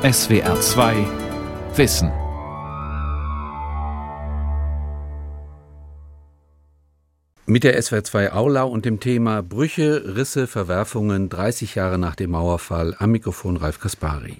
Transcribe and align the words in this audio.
SWR 0.00 0.60
2 0.60 0.94
Wissen. 1.74 2.12
Mit 7.46 7.64
der 7.64 7.82
SWR 7.82 8.04
2 8.04 8.32
Aula 8.32 8.62
und 8.62 8.84
dem 8.84 9.00
Thema 9.00 9.42
Brüche, 9.42 10.14
Risse, 10.14 10.46
Verwerfungen 10.46 11.28
30 11.28 11.74
Jahre 11.74 11.98
nach 11.98 12.14
dem 12.14 12.30
Mauerfall 12.30 12.94
am 13.00 13.10
Mikrofon 13.10 13.56
Ralf 13.56 13.80
Kaspari. 13.80 14.36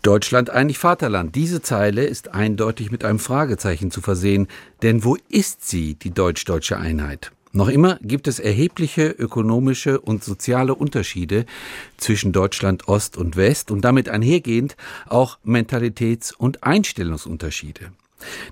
Deutschland 0.00 0.48
eigentlich 0.48 0.78
Vaterland. 0.78 1.34
Diese 1.34 1.60
Zeile 1.60 2.04
ist 2.06 2.32
eindeutig 2.32 2.90
mit 2.90 3.04
einem 3.04 3.18
Fragezeichen 3.18 3.90
zu 3.90 4.00
versehen, 4.00 4.48
denn 4.80 5.04
wo 5.04 5.18
ist 5.28 5.68
sie, 5.68 5.94
die 5.96 6.14
deutsch-deutsche 6.14 6.78
Einheit? 6.78 7.32
Noch 7.52 7.68
immer 7.68 7.98
gibt 8.00 8.28
es 8.28 8.38
erhebliche 8.38 9.08
ökonomische 9.08 10.00
und 10.00 10.22
soziale 10.22 10.74
Unterschiede 10.74 11.46
zwischen 11.96 12.30
Deutschland 12.32 12.86
Ost 12.86 13.16
und 13.16 13.36
West 13.36 13.72
und 13.72 13.80
damit 13.80 14.08
einhergehend 14.08 14.76
auch 15.08 15.38
Mentalitäts- 15.44 16.32
und 16.32 16.62
Einstellungsunterschiede. 16.62 17.90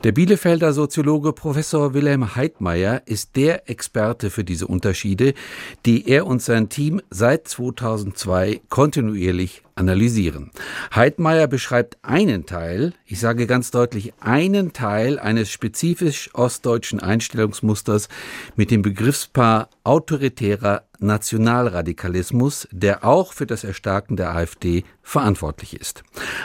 Der 0.03 0.13
Bielefelder 0.13 0.73
Soziologe 0.73 1.33
Professor 1.33 1.95
Wilhelm 1.95 2.35
Heidmeier 2.35 3.03
ist 3.07 3.37
der 3.37 3.69
Experte 3.69 4.31
für 4.31 4.43
diese 4.43 4.67
Unterschiede, 4.67 5.35
die 5.87 6.09
er 6.09 6.27
und 6.27 6.43
sein 6.43 6.69
Team 6.69 7.01
seit 7.11 7.47
2002 7.47 8.63
kontinuierlich 8.69 9.63
analysieren. 9.79 10.51
Heidmeier 10.95 11.47
beschreibt 11.47 11.99
einen 12.03 12.47
Teil, 12.47 12.93
ich 13.07 13.21
sage 13.21 13.47
ganz 13.47 13.71
deutlich 13.71 14.13
einen 14.21 14.73
Teil 14.73 15.19
eines 15.19 15.51
spezifisch 15.51 16.31
ostdeutschen 16.35 17.01
Einstellungsmusters 17.01 18.09
mit 18.57 18.71
dem 18.71 18.83
Begriffspaar 18.83 19.71
autoritärer 19.85 20.83
Nationalradikalismus, 20.99 22.69
der 22.73 23.05
auch 23.05 23.33
für 23.33 23.47
das 23.47 23.65
Erstarken 23.65 24.17
der 24.17 24.35
AfD 24.35 24.85
verantwortlich 25.03 25.79
ist. 25.81 26.03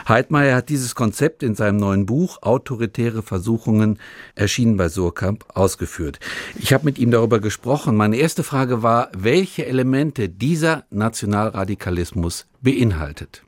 Heidmeier 0.07 0.55
hat 0.55 0.69
dieses 0.69 0.95
Konzept 0.95 1.43
in 1.43 1.55
seinem 1.55 1.77
neuen 1.77 2.05
Buch 2.05 2.41
Autoritäre 2.41 3.23
Versuchungen, 3.23 3.99
erschienen 4.35 4.77
bei 4.77 4.89
Surkamp, 4.89 5.45
ausgeführt. 5.53 6.19
Ich 6.55 6.71
habe 6.71 6.85
mit 6.85 6.99
ihm 6.99 7.11
darüber 7.11 7.39
gesprochen. 7.39 7.95
Meine 7.95 8.17
erste 8.17 8.43
Frage 8.43 8.83
war, 8.83 9.09
welche 9.17 9.65
Elemente 9.65 10.29
dieser 10.29 10.85
Nationalradikalismus 10.91 12.45
beinhaltet. 12.63 13.43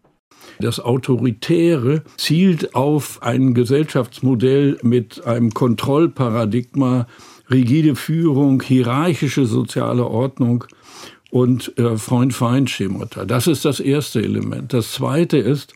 Das 0.60 0.80
Autoritäre 0.80 2.04
zielt 2.18 2.76
auf 2.76 3.22
ein 3.22 3.54
Gesellschaftsmodell 3.54 4.78
mit 4.84 5.26
einem 5.26 5.54
Kontrollparadigma, 5.54 7.08
rigide 7.50 7.96
Führung, 7.96 8.62
hierarchische 8.62 9.46
soziale 9.46 10.06
Ordnung 10.06 10.66
und 11.32 11.78
äh, 11.78 11.98
Freund-Feind-Schemata. 11.98 13.26
Das 13.26 13.48
ist 13.48 13.66
das 13.66 13.80
erste 13.80 14.22
Element. 14.22 14.74
Das 14.74 14.94
zweite 14.94 15.38
ist 15.38 15.74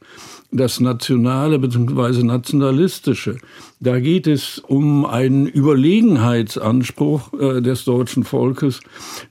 das 0.52 0.80
Nationale 0.80 1.60
bzw. 1.60 2.24
Nationalistische. 2.24 3.38
Da 3.80 4.00
geht 4.00 4.26
es 4.26 4.60
um 4.60 5.06
einen 5.06 5.48
Überlegenheitsanspruch 5.48 7.34
äh, 7.34 7.62
des 7.62 7.86
deutschen 7.86 8.24
Volkes. 8.24 8.80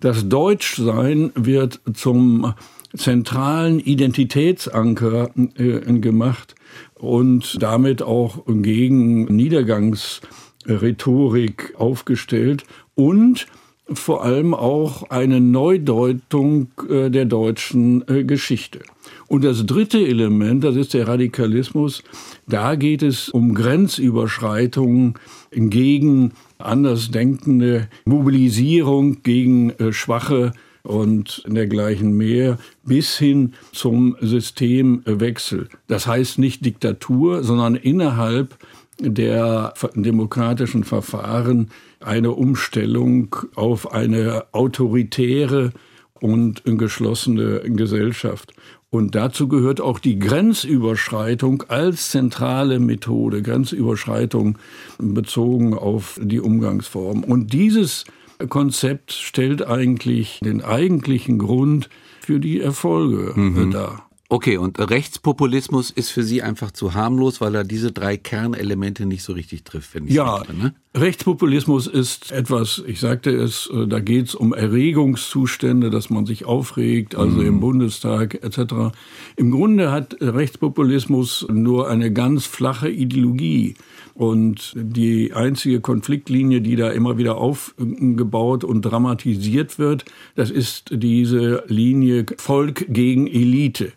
Das 0.00 0.28
Deutschsein 0.28 1.32
wird 1.34 1.80
zum 1.94 2.54
zentralen 2.96 3.80
Identitätsanker 3.80 5.30
äh, 5.56 5.80
gemacht 5.98 6.54
und 6.94 7.60
damit 7.62 8.02
auch 8.02 8.44
gegen 8.46 9.24
Niedergangsrhetorik 9.24 11.74
aufgestellt 11.76 12.64
und 12.94 13.46
vor 13.90 14.22
allem 14.24 14.54
auch 14.54 15.10
eine 15.10 15.40
Neudeutung 15.40 16.68
äh, 16.88 17.10
der 17.10 17.24
deutschen 17.24 18.06
äh, 18.08 18.22
Geschichte. 18.24 18.80
Und 19.28 19.44
das 19.44 19.64
dritte 19.64 19.98
Element, 19.98 20.64
das 20.64 20.76
ist 20.76 20.92
der 20.94 21.08
Radikalismus, 21.08 22.02
da 22.46 22.74
geht 22.74 23.02
es 23.02 23.30
um 23.30 23.54
Grenzüberschreitungen 23.54 25.14
gegen 25.50 26.32
Andersdenkende, 26.58 27.88
Mobilisierung 28.04 29.22
gegen 29.22 29.70
äh, 29.70 29.92
schwache 29.92 30.52
und 30.88 31.42
dergleichen 31.46 32.16
mehr 32.16 32.58
bis 32.84 33.18
hin 33.18 33.54
zum 33.72 34.16
Systemwechsel. 34.20 35.68
Das 35.86 36.06
heißt 36.06 36.38
nicht 36.38 36.64
Diktatur, 36.64 37.44
sondern 37.44 37.76
innerhalb 37.76 38.56
der 39.00 39.74
demokratischen 39.94 40.84
Verfahren 40.84 41.70
eine 42.00 42.32
Umstellung 42.32 43.36
auf 43.54 43.92
eine 43.92 44.46
autoritäre 44.52 45.72
und 46.20 46.62
geschlossene 46.64 47.60
Gesellschaft. 47.60 48.52
Und 48.90 49.14
dazu 49.14 49.48
gehört 49.48 49.80
auch 49.80 49.98
die 49.98 50.18
Grenzüberschreitung 50.18 51.64
als 51.68 52.10
zentrale 52.10 52.80
Methode, 52.80 53.42
Grenzüberschreitung 53.42 54.56
bezogen 54.98 55.74
auf 55.74 56.18
die 56.22 56.40
Umgangsform. 56.40 57.22
Und 57.22 57.52
dieses 57.52 58.04
Konzept 58.48 59.12
stellt 59.12 59.66
eigentlich 59.66 60.40
den 60.42 60.62
eigentlichen 60.62 61.38
Grund 61.38 61.88
für 62.20 62.40
die 62.40 62.60
Erfolge 62.60 63.32
mhm. 63.34 63.70
dar. 63.70 64.08
Okay, 64.30 64.58
und 64.58 64.78
Rechtspopulismus 64.78 65.90
ist 65.90 66.10
für 66.10 66.22
Sie 66.22 66.42
einfach 66.42 66.70
zu 66.70 66.92
harmlos, 66.92 67.40
weil 67.40 67.54
er 67.54 67.64
diese 67.64 67.92
drei 67.92 68.18
Kernelemente 68.18 69.06
nicht 69.06 69.22
so 69.22 69.32
richtig 69.32 69.64
trifft, 69.64 69.92
finde 69.92 70.10
ich. 70.10 70.16
Ja, 70.16 70.40
denke, 70.40 70.62
ne? 70.62 70.74
Rechtspopulismus 70.94 71.86
ist 71.86 72.30
etwas, 72.30 72.82
ich 72.86 73.00
sagte 73.00 73.30
es, 73.30 73.70
äh, 73.72 73.86
da 73.86 74.00
geht 74.00 74.26
es 74.26 74.34
um 74.34 74.52
Erregungszustände, 74.52 75.88
dass 75.88 76.10
man 76.10 76.26
sich 76.26 76.44
aufregt, 76.44 77.14
also 77.14 77.38
mhm. 77.38 77.46
im 77.46 77.60
Bundestag 77.60 78.34
etc. 78.44 78.94
Im 79.36 79.50
Grunde 79.50 79.90
hat 79.90 80.18
Rechtspopulismus 80.20 81.46
nur 81.50 81.88
eine 81.88 82.12
ganz 82.12 82.44
flache 82.44 82.90
Ideologie. 82.90 83.76
Und 84.18 84.72
die 84.74 85.32
einzige 85.32 85.80
Konfliktlinie, 85.80 86.60
die 86.60 86.74
da 86.74 86.90
immer 86.90 87.18
wieder 87.18 87.38
aufgebaut 87.38 88.64
und 88.64 88.82
dramatisiert 88.82 89.78
wird, 89.78 90.06
das 90.34 90.50
ist 90.50 90.90
diese 90.92 91.62
Linie 91.68 92.26
Volk 92.36 92.86
gegen 92.88 93.28
Elite. 93.28 93.92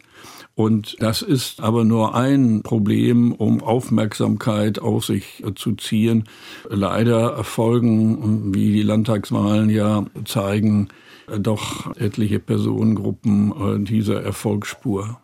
Und 0.54 0.96
das 1.00 1.24
ist 1.24 1.60
aber 1.60 1.86
nur 1.86 2.14
ein 2.14 2.62
Problem, 2.62 3.32
um 3.32 3.64
Aufmerksamkeit 3.64 4.78
auf 4.78 5.06
sich 5.06 5.44
zu 5.56 5.72
ziehen. 5.72 6.26
Leider 6.70 7.32
erfolgen, 7.32 8.54
wie 8.54 8.74
die 8.74 8.84
Landtagswahlen 8.84 9.72
ja 9.72 10.06
zeigen, 10.26 10.90
doch 11.36 11.96
etliche 11.96 12.38
Personengruppen 12.38 13.86
dieser 13.86 14.22
Erfolgsspur. 14.22 15.20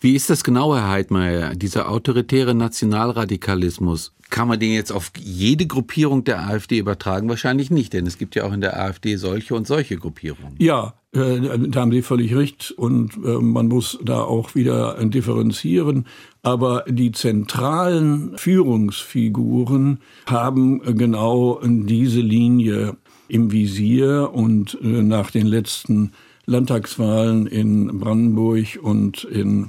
Wie 0.00 0.14
ist 0.14 0.30
das 0.30 0.44
genau, 0.44 0.74
Herr 0.74 0.88
Heidmeier, 0.88 1.54
dieser 1.54 1.90
autoritäre 1.90 2.54
Nationalradikalismus? 2.54 4.12
Kann 4.30 4.48
man 4.48 4.60
den 4.60 4.72
jetzt 4.72 4.92
auf 4.92 5.10
jede 5.18 5.66
Gruppierung 5.66 6.24
der 6.24 6.46
AfD 6.46 6.78
übertragen? 6.78 7.28
Wahrscheinlich 7.28 7.70
nicht, 7.70 7.94
denn 7.94 8.06
es 8.06 8.18
gibt 8.18 8.34
ja 8.34 8.44
auch 8.44 8.52
in 8.52 8.60
der 8.60 8.78
AfD 8.78 9.16
solche 9.16 9.54
und 9.54 9.66
solche 9.66 9.96
Gruppierungen. 9.96 10.54
Ja, 10.58 10.94
äh, 11.12 11.40
da 11.68 11.80
haben 11.80 11.92
Sie 11.92 12.02
völlig 12.02 12.34
recht 12.34 12.70
und 12.72 13.14
äh, 13.24 13.38
man 13.38 13.68
muss 13.68 13.98
da 14.04 14.20
auch 14.20 14.54
wieder 14.54 15.02
differenzieren. 15.02 16.06
Aber 16.42 16.84
die 16.86 17.12
zentralen 17.12 18.36
Führungsfiguren 18.36 20.00
haben 20.26 20.96
genau 20.96 21.60
diese 21.64 22.20
Linie 22.20 22.96
im 23.28 23.50
Visier 23.50 24.30
und 24.32 24.78
äh, 24.82 24.86
nach 24.86 25.30
den 25.30 25.46
letzten 25.46 26.12
Landtagswahlen 26.48 27.46
in 27.46 27.98
Brandenburg 27.98 28.78
und 28.82 29.24
in 29.24 29.68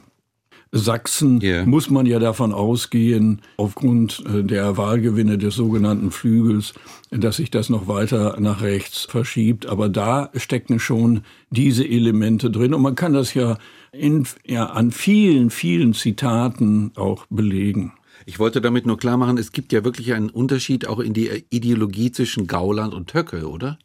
Sachsen 0.71 1.41
yeah. 1.41 1.65
muss 1.65 1.89
man 1.89 2.05
ja 2.05 2.19
davon 2.19 2.53
ausgehen, 2.53 3.41
aufgrund 3.57 4.23
äh, 4.27 4.43
der 4.43 4.77
Wahlgewinne 4.77 5.37
des 5.37 5.55
sogenannten 5.55 6.11
Flügels, 6.11 6.73
dass 7.09 7.37
sich 7.37 7.49
das 7.51 7.69
noch 7.69 7.87
weiter 7.87 8.37
nach 8.39 8.61
rechts 8.61 9.05
verschiebt. 9.05 9.65
Aber 9.65 9.89
da 9.89 10.29
stecken 10.35 10.79
schon 10.79 11.21
diese 11.49 11.87
Elemente 11.87 12.51
drin. 12.51 12.73
Und 12.73 12.83
man 12.83 12.95
kann 12.95 13.13
das 13.13 13.33
ja, 13.33 13.57
in, 13.91 14.25
ja 14.45 14.67
an 14.67 14.91
vielen, 14.91 15.49
vielen 15.49 15.93
Zitaten 15.93 16.91
auch 16.95 17.25
belegen. 17.29 17.93
Ich 18.25 18.37
wollte 18.37 18.61
damit 18.61 18.85
nur 18.85 18.97
klar 18.97 19.17
machen, 19.17 19.37
es 19.37 19.51
gibt 19.51 19.73
ja 19.73 19.83
wirklich 19.83 20.13
einen 20.13 20.29
Unterschied 20.29 20.87
auch 20.87 20.99
in 20.99 21.13
die 21.13 21.45
Ideologie 21.49 22.11
zwischen 22.11 22.47
Gauland 22.47 22.93
und 22.93 23.13
Höcke, 23.13 23.49
oder? 23.49 23.79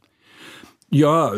Ja, 0.95 1.33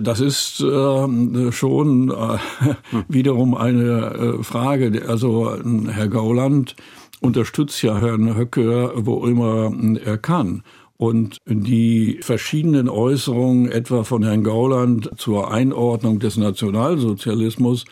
das 0.00 0.20
ist 0.20 0.60
äh, 0.60 1.50
schon 1.50 2.10
äh, 2.10 2.38
wiederum 3.08 3.56
eine 3.56 4.38
äh, 4.38 4.42
Frage. 4.44 5.02
Also 5.08 5.58
Herr 5.88 6.06
Gauland 6.06 6.76
unterstützt 7.20 7.82
ja 7.82 7.98
Herrn 7.98 8.36
Höcke, 8.36 8.92
wo 8.94 9.26
immer 9.26 9.72
er 10.04 10.16
kann. 10.16 10.62
Und 10.96 11.38
die 11.44 12.20
verschiedenen 12.22 12.88
Äußerungen, 12.88 13.68
etwa 13.68 14.04
von 14.04 14.22
Herrn 14.22 14.44
Gauland 14.44 15.10
zur 15.16 15.50
Einordnung 15.50 16.20
des 16.20 16.36
Nationalsozialismus 16.36 17.84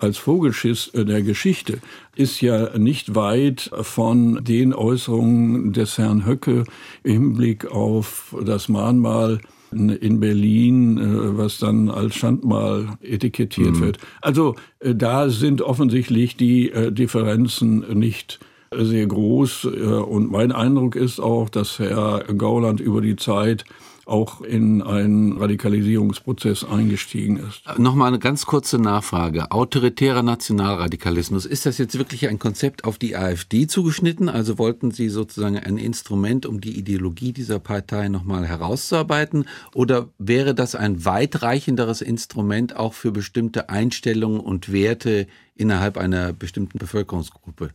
als 0.00 0.18
Vogelschiss 0.18 0.90
der 0.92 1.22
Geschichte, 1.22 1.78
ist 2.16 2.40
ja 2.40 2.76
nicht 2.76 3.14
weit 3.14 3.70
von 3.80 4.42
den 4.42 4.74
Äußerungen 4.74 5.72
des 5.72 5.98
Herrn 5.98 6.26
Höcke 6.26 6.64
im 7.04 7.12
Hinblick 7.12 7.70
auf 7.70 8.34
das 8.44 8.68
Mahnmal 8.68 9.38
in 9.72 10.20
Berlin, 10.20 10.98
äh, 10.98 11.38
was 11.38 11.58
dann 11.58 11.90
als 11.90 12.14
Schandmal 12.14 12.96
etikettiert 13.00 13.76
mhm. 13.76 13.80
wird. 13.80 13.98
Also 14.20 14.54
äh, 14.80 14.94
da 14.94 15.28
sind 15.28 15.62
offensichtlich 15.62 16.36
die 16.36 16.70
äh, 16.70 16.92
Differenzen 16.92 17.84
nicht 17.98 18.38
sehr 18.76 19.06
groß. 19.06 19.64
Und 19.64 20.30
mein 20.30 20.50
Eindruck 20.50 20.96
ist 20.96 21.20
auch, 21.20 21.48
dass 21.48 21.78
Herr 21.78 22.24
Gauland 22.36 22.80
über 22.80 23.00
die 23.00 23.14
Zeit 23.14 23.64
auch 24.06 24.40
in 24.40 24.82
einen 24.82 25.36
Radikalisierungsprozess 25.36 26.64
eingestiegen 26.64 27.38
ist. 27.38 27.62
Nochmal 27.78 28.08
eine 28.08 28.20
ganz 28.20 28.46
kurze 28.46 28.78
Nachfrage. 28.78 29.50
Autoritärer 29.50 30.22
Nationalradikalismus, 30.22 31.44
ist 31.44 31.66
das 31.66 31.76
jetzt 31.78 31.98
wirklich 31.98 32.28
ein 32.28 32.38
Konzept 32.38 32.84
auf 32.84 32.98
die 32.98 33.16
AfD 33.16 33.66
zugeschnitten? 33.66 34.28
Also 34.28 34.58
wollten 34.58 34.92
Sie 34.92 35.08
sozusagen 35.08 35.58
ein 35.58 35.76
Instrument, 35.76 36.46
um 36.46 36.60
die 36.60 36.78
Ideologie 36.78 37.32
dieser 37.32 37.58
Partei 37.58 38.08
nochmal 38.08 38.46
herauszuarbeiten? 38.46 39.46
Oder 39.74 40.08
wäre 40.18 40.54
das 40.54 40.76
ein 40.76 41.04
weitreichenderes 41.04 42.00
Instrument 42.00 42.76
auch 42.76 42.94
für 42.94 43.10
bestimmte 43.10 43.68
Einstellungen 43.68 44.38
und 44.38 44.72
Werte 44.72 45.26
innerhalb 45.56 45.98
einer 45.98 46.32
bestimmten 46.32 46.78
Bevölkerungsgruppe? 46.78 47.70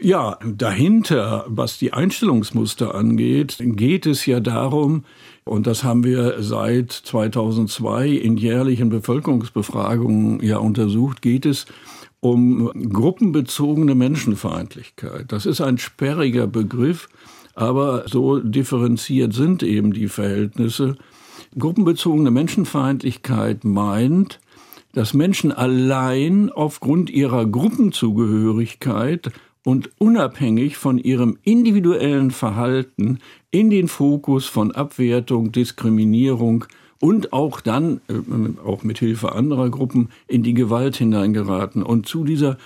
Ja, 0.00 0.38
dahinter, 0.44 1.44
was 1.48 1.78
die 1.78 1.92
Einstellungsmuster 1.92 2.94
angeht, 2.94 3.56
geht 3.58 4.06
es 4.06 4.26
ja 4.26 4.38
darum, 4.40 5.04
und 5.44 5.66
das 5.66 5.82
haben 5.82 6.04
wir 6.04 6.42
seit 6.42 6.92
2002 6.92 8.08
in 8.08 8.36
jährlichen 8.36 8.90
Bevölkerungsbefragungen 8.90 10.40
ja 10.42 10.58
untersucht, 10.58 11.22
geht 11.22 11.46
es 11.46 11.66
um 12.20 12.70
gruppenbezogene 12.92 13.94
Menschenfeindlichkeit. 13.94 15.32
Das 15.32 15.46
ist 15.46 15.60
ein 15.60 15.78
sperriger 15.78 16.46
Begriff, 16.46 17.08
aber 17.54 18.04
so 18.08 18.38
differenziert 18.38 19.32
sind 19.32 19.62
eben 19.62 19.92
die 19.92 20.08
Verhältnisse. 20.08 20.96
Gruppenbezogene 21.58 22.30
Menschenfeindlichkeit 22.30 23.64
meint, 23.64 24.40
dass 24.92 25.14
Menschen 25.14 25.52
allein 25.52 26.50
aufgrund 26.50 27.10
ihrer 27.10 27.46
Gruppenzugehörigkeit 27.46 29.30
und 29.68 29.90
unabhängig 29.98 30.78
von 30.78 30.96
ihrem 30.96 31.36
individuellen 31.42 32.30
Verhalten 32.30 33.18
in 33.50 33.68
den 33.68 33.86
Fokus 33.86 34.46
von 34.46 34.72
Abwertung, 34.72 35.52
Diskriminierung 35.52 36.64
und 37.00 37.34
auch 37.34 37.60
dann, 37.60 38.00
äh, 38.08 38.14
auch 38.66 38.82
mit 38.82 38.98
Hilfe 38.98 39.32
anderer 39.32 39.68
Gruppen, 39.68 40.08
in 40.26 40.42
die 40.42 40.54
Gewalt 40.54 40.96
hineingeraten. 40.96 41.82
Und 41.82 42.06
zu 42.06 42.24
dieser 42.24 42.56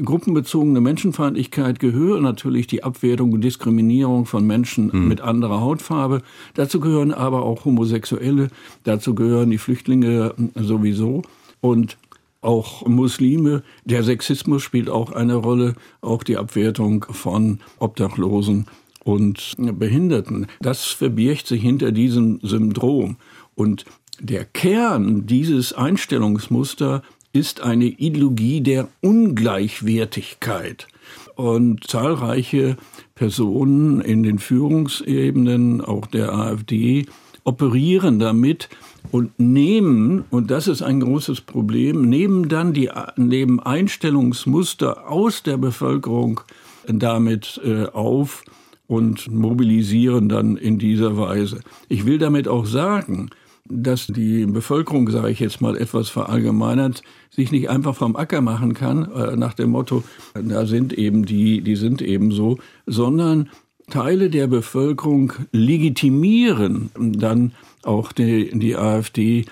gruppenbezogenen 0.00 0.84
Menschenfeindlichkeit 0.84 1.80
gehören 1.80 2.22
natürlich 2.22 2.68
die 2.68 2.84
Abwertung 2.84 3.32
und 3.32 3.40
Diskriminierung 3.40 4.24
von 4.24 4.46
Menschen 4.46 4.88
mhm. 4.92 5.08
mit 5.08 5.20
anderer 5.20 5.60
Hautfarbe. 5.60 6.22
Dazu 6.54 6.78
gehören 6.78 7.12
aber 7.12 7.42
auch 7.42 7.64
Homosexuelle, 7.64 8.50
dazu 8.84 9.16
gehören 9.16 9.50
die 9.50 9.58
Flüchtlinge 9.58 10.32
sowieso 10.54 11.22
und 11.60 11.96
auch 12.42 12.86
Muslime. 12.86 13.62
Der 13.84 14.02
Sexismus 14.02 14.62
spielt 14.62 14.90
auch 14.90 15.12
eine 15.12 15.36
Rolle, 15.36 15.74
auch 16.02 16.22
die 16.22 16.36
Abwertung 16.36 17.06
von 17.08 17.60
Obdachlosen 17.78 18.66
und 19.04 19.54
Behinderten. 19.58 20.46
Das 20.60 20.84
verbirgt 20.84 21.46
sich 21.46 21.62
hinter 21.62 21.92
diesem 21.92 22.40
Syndrom. 22.42 23.16
Und 23.54 23.84
der 24.20 24.44
Kern 24.44 25.26
dieses 25.26 25.72
Einstellungsmuster 25.72 27.02
ist 27.32 27.62
eine 27.62 27.86
Ideologie 27.86 28.60
der 28.60 28.88
Ungleichwertigkeit. 29.00 30.86
Und 31.34 31.86
zahlreiche 31.88 32.76
Personen 33.14 34.00
in 34.00 34.22
den 34.22 34.38
Führungsebenen, 34.38 35.80
auch 35.80 36.06
der 36.06 36.34
AfD, 36.34 37.06
operieren 37.44 38.18
damit 38.18 38.68
und 39.10 39.38
nehmen, 39.38 40.24
und 40.30 40.50
das 40.50 40.68
ist 40.68 40.82
ein 40.82 41.00
großes 41.00 41.40
Problem, 41.40 42.08
nehmen 42.08 42.48
dann 42.48 42.72
die 42.72 42.90
nehmen 43.16 43.60
Einstellungsmuster 43.60 45.10
aus 45.10 45.42
der 45.42 45.56
Bevölkerung 45.56 46.40
damit 46.86 47.60
äh, 47.64 47.86
auf 47.86 48.44
und 48.86 49.30
mobilisieren 49.30 50.28
dann 50.28 50.56
in 50.56 50.78
dieser 50.78 51.16
Weise. 51.16 51.60
Ich 51.88 52.06
will 52.06 52.18
damit 52.18 52.48
auch 52.48 52.66
sagen, 52.66 53.30
dass 53.68 54.06
die 54.06 54.44
Bevölkerung, 54.46 55.08
sage 55.10 55.30
ich 55.30 55.40
jetzt 55.40 55.60
mal 55.60 55.76
etwas 55.76 56.08
verallgemeinert, 56.08 57.02
sich 57.30 57.52
nicht 57.52 57.70
einfach 57.70 57.94
vom 57.94 58.16
Acker 58.16 58.40
machen 58.40 58.74
kann, 58.74 59.10
äh, 59.12 59.36
nach 59.36 59.54
dem 59.54 59.70
Motto, 59.70 60.04
da 60.34 60.66
sind 60.66 60.92
eben 60.92 61.24
die, 61.24 61.62
die 61.62 61.76
sind 61.76 62.02
eben 62.02 62.32
so, 62.32 62.58
sondern 62.86 63.48
Teile 63.92 64.30
der 64.30 64.46
Bevölkerung 64.46 65.34
legitimieren 65.52 66.90
dann 66.96 67.52
auch 67.82 68.12
die, 68.12 68.50
die 68.58 68.74
AfD 68.74 69.44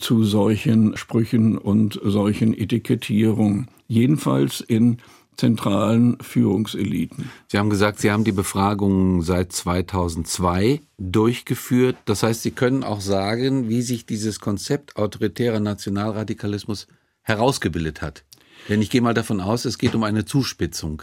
zu 0.00 0.24
solchen 0.24 0.96
Sprüchen 0.96 1.56
und 1.56 2.00
solchen 2.02 2.58
Etikettierungen. 2.58 3.68
Jedenfalls 3.86 4.60
in 4.60 4.98
zentralen 5.36 6.18
Führungseliten. 6.20 7.30
Sie 7.46 7.56
haben 7.56 7.70
gesagt, 7.70 8.00
Sie 8.00 8.10
haben 8.10 8.24
die 8.24 8.32
Befragung 8.32 9.22
seit 9.22 9.52
2002 9.52 10.80
durchgeführt. 10.98 11.96
Das 12.04 12.24
heißt, 12.24 12.42
Sie 12.42 12.50
können 12.50 12.82
auch 12.82 13.00
sagen, 13.00 13.68
wie 13.68 13.82
sich 13.82 14.06
dieses 14.06 14.40
Konzept 14.40 14.96
autoritärer 14.96 15.60
Nationalradikalismus 15.60 16.88
herausgebildet 17.22 18.02
hat. 18.02 18.24
Denn 18.68 18.82
ich 18.82 18.90
gehe 18.90 19.02
mal 19.02 19.14
davon 19.14 19.40
aus, 19.40 19.64
es 19.66 19.78
geht 19.78 19.94
um 19.94 20.02
eine 20.02 20.24
Zuspitzung. 20.24 21.02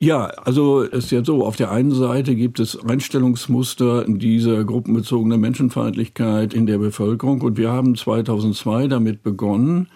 Ja, 0.00 0.26
also 0.26 0.82
es 0.84 1.06
ist 1.06 1.10
ja 1.10 1.24
so, 1.24 1.44
auf 1.44 1.56
der 1.56 1.72
einen 1.72 1.90
Seite 1.90 2.36
gibt 2.36 2.60
es 2.60 2.78
Einstellungsmuster 2.84 4.04
dieser 4.04 4.62
gruppenbezogenen 4.64 5.40
Menschenfeindlichkeit 5.40 6.54
in 6.54 6.66
der 6.66 6.78
Bevölkerung 6.78 7.40
und 7.40 7.56
wir 7.56 7.72
haben 7.72 7.96
2002 7.96 8.86
damit 8.86 9.24
begonnen, 9.24 9.88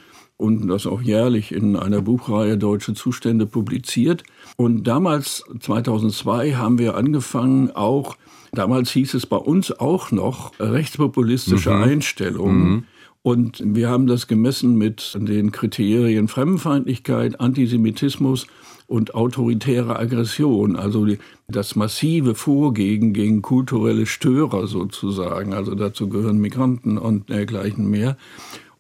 und 0.43 0.66
das 0.66 0.87
auch 0.87 1.00
jährlich 1.00 1.52
in 1.52 1.76
einer 1.76 2.02
Buchreihe 2.02 2.58
Deutsche 2.58 2.94
Zustände 2.94 3.46
publiziert. 3.46 4.25
Und 4.56 4.84
damals, 4.84 5.44
2002, 5.60 6.54
haben 6.54 6.78
wir 6.78 6.96
angefangen, 6.96 7.70
auch, 7.70 8.16
damals 8.52 8.90
hieß 8.90 9.14
es 9.14 9.25
bei 9.25 9.37
uns 9.37 9.70
auch 9.70 10.10
noch, 10.10 10.52
rechtspopulistische 10.58 11.70
mhm. 11.70 11.82
Einstellungen. 11.82 12.69
Mhm. 12.69 12.84
Und 13.22 13.62
wir 13.64 13.88
haben 13.88 14.06
das 14.06 14.26
gemessen 14.26 14.76
mit 14.76 15.16
den 15.16 15.52
Kriterien 15.52 16.26
Fremdenfeindlichkeit, 16.26 17.40
Antisemitismus 17.40 18.46
und 18.88 19.14
autoritäre 19.14 19.98
Aggression, 19.98 20.76
also 20.76 21.06
die, 21.06 21.19
das 21.46 21.76
massive 21.76 22.34
Vorgehen 22.34 23.12
gegen 23.12 23.40
kulturelle 23.40 24.06
Störer 24.06 24.66
sozusagen. 24.66 25.54
Also 25.54 25.74
dazu 25.74 26.08
gehören 26.08 26.38
Migranten 26.38 26.98
und 26.98 27.28
dergleichen 27.28 27.88
mehr. 27.88 28.16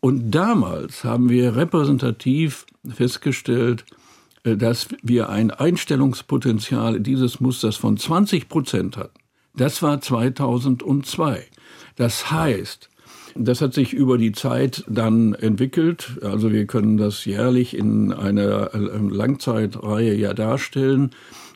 Und 0.00 0.32
damals 0.32 1.04
haben 1.04 1.30
wir 1.30 1.54
repräsentativ 1.54 2.66
festgestellt, 2.86 3.84
äh, 4.44 4.56
dass 4.56 4.88
wir 5.02 5.28
ein 5.28 5.52
Einstellungspotenzial 5.52 7.00
dieses 7.00 7.40
Musters 7.40 7.76
von 7.76 7.96
20 7.96 8.48
Prozent 8.48 8.96
hatten. 8.96 9.18
Das 9.54 9.82
war 9.82 10.00
2002. 10.00 11.44
Das 11.96 12.30
heißt, 12.30 12.88
das 13.34 13.60
hat 13.60 13.74
sich 13.74 13.92
über 13.92 14.18
die 14.18 14.32
Zeit 14.32 14.84
dann 14.88 15.34
entwickelt. 15.34 16.18
Also 16.22 16.52
wir 16.52 16.66
können 16.66 16.96
das 16.96 17.24
jährlich 17.24 17.76
in 17.76 18.12
einer 18.12 18.74
äh, 18.74 18.78
Langzeitreihe 18.78 20.14
ja 20.14 20.34
darstellen 20.34 21.10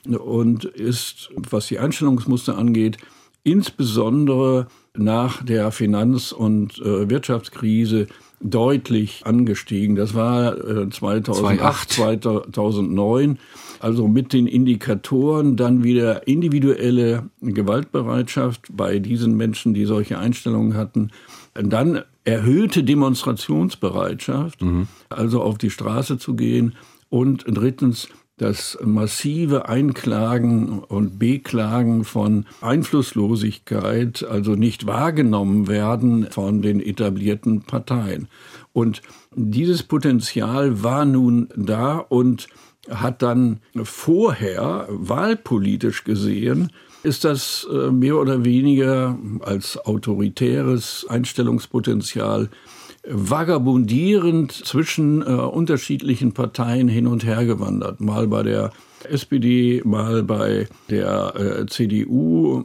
und 0.07 0.65
ist, 0.65 1.31
was 1.37 1.67
die 1.67 1.79
Einstellungsmuster 1.79 2.57
angeht, 2.57 2.99
insbesondere 3.43 4.69
nach 4.95 5.45
der 5.45 5.71
Finanz- 5.73 6.33
und 6.33 6.79
äh, 6.79 7.09
Wirtschaftskrise 7.09 8.07
deutlich 8.41 9.23
angestiegen. 9.25 9.97
Das 9.97 10.15
war 10.15 10.57
äh, 10.59 10.89
2008, 10.89 11.93
2009. 11.93 13.39
Also 13.87 14.09
mit 14.09 14.33
den 14.33 14.49
Indikatoren 14.49 15.55
dann 15.55 15.85
wieder 15.85 16.27
individuelle 16.27 17.31
Gewaltbereitschaft 17.41 18.67
bei 18.73 18.99
diesen 18.99 19.37
Menschen, 19.37 19.75
die 19.75 19.85
solche 19.85 20.19
Einstellungen 20.19 20.75
hatten. 20.75 21.13
Dann 21.55 22.03
erhöhte 22.25 22.83
Demonstrationsbereitschaft, 22.83 24.61
mhm. 24.61 24.89
also 25.09 25.41
auf 25.41 25.57
die 25.57 25.71
Straße 25.71 26.19
zu 26.19 26.35
gehen. 26.35 26.75
Und 27.11 27.45
drittens 27.47 28.09
das 28.39 28.77
massive 28.83 29.69
Einklagen 29.69 30.81
und 30.81 31.21
Beklagen 31.21 32.05
von 32.05 32.45
Einflusslosigkeit, 32.61 34.27
also 34.29 34.57
nicht 34.57 34.89
wahrgenommen 34.89 35.69
werden 35.69 36.27
von 36.33 36.61
den 36.61 36.81
etablierten 36.81 37.63
Parteien. 37.63 38.27
Und 38.73 39.01
dieses 39.33 39.85
Potenzial 39.85 40.83
war 40.83 41.05
nun 41.05 41.49
da 41.55 41.99
und 41.99 42.49
hat 42.91 43.23
dann 43.23 43.61
vorher 43.83 44.87
wahlpolitisch 44.89 46.05
gesehen, 46.05 46.71
ist 47.03 47.25
das 47.25 47.67
äh, 47.73 47.91
mehr 47.91 48.17
oder 48.17 48.45
weniger 48.45 49.19
als 49.41 49.79
autoritäres 49.79 51.07
Einstellungspotenzial 51.09 52.51
vagabundierend 53.09 54.53
zwischen 54.53 55.23
äh, 55.23 55.27
unterschiedlichen 55.27 56.33
Parteien 56.33 56.89
hin 56.89 57.07
und 57.07 57.25
her 57.25 57.45
gewandert. 57.45 58.01
Mal 58.01 58.27
bei 58.27 58.43
der 58.43 58.73
SPD, 59.09 59.83
mal 59.85 60.25
bei 60.25 60.69
der 60.91 61.35
äh, 61.37 61.67
CDU, 61.67 62.65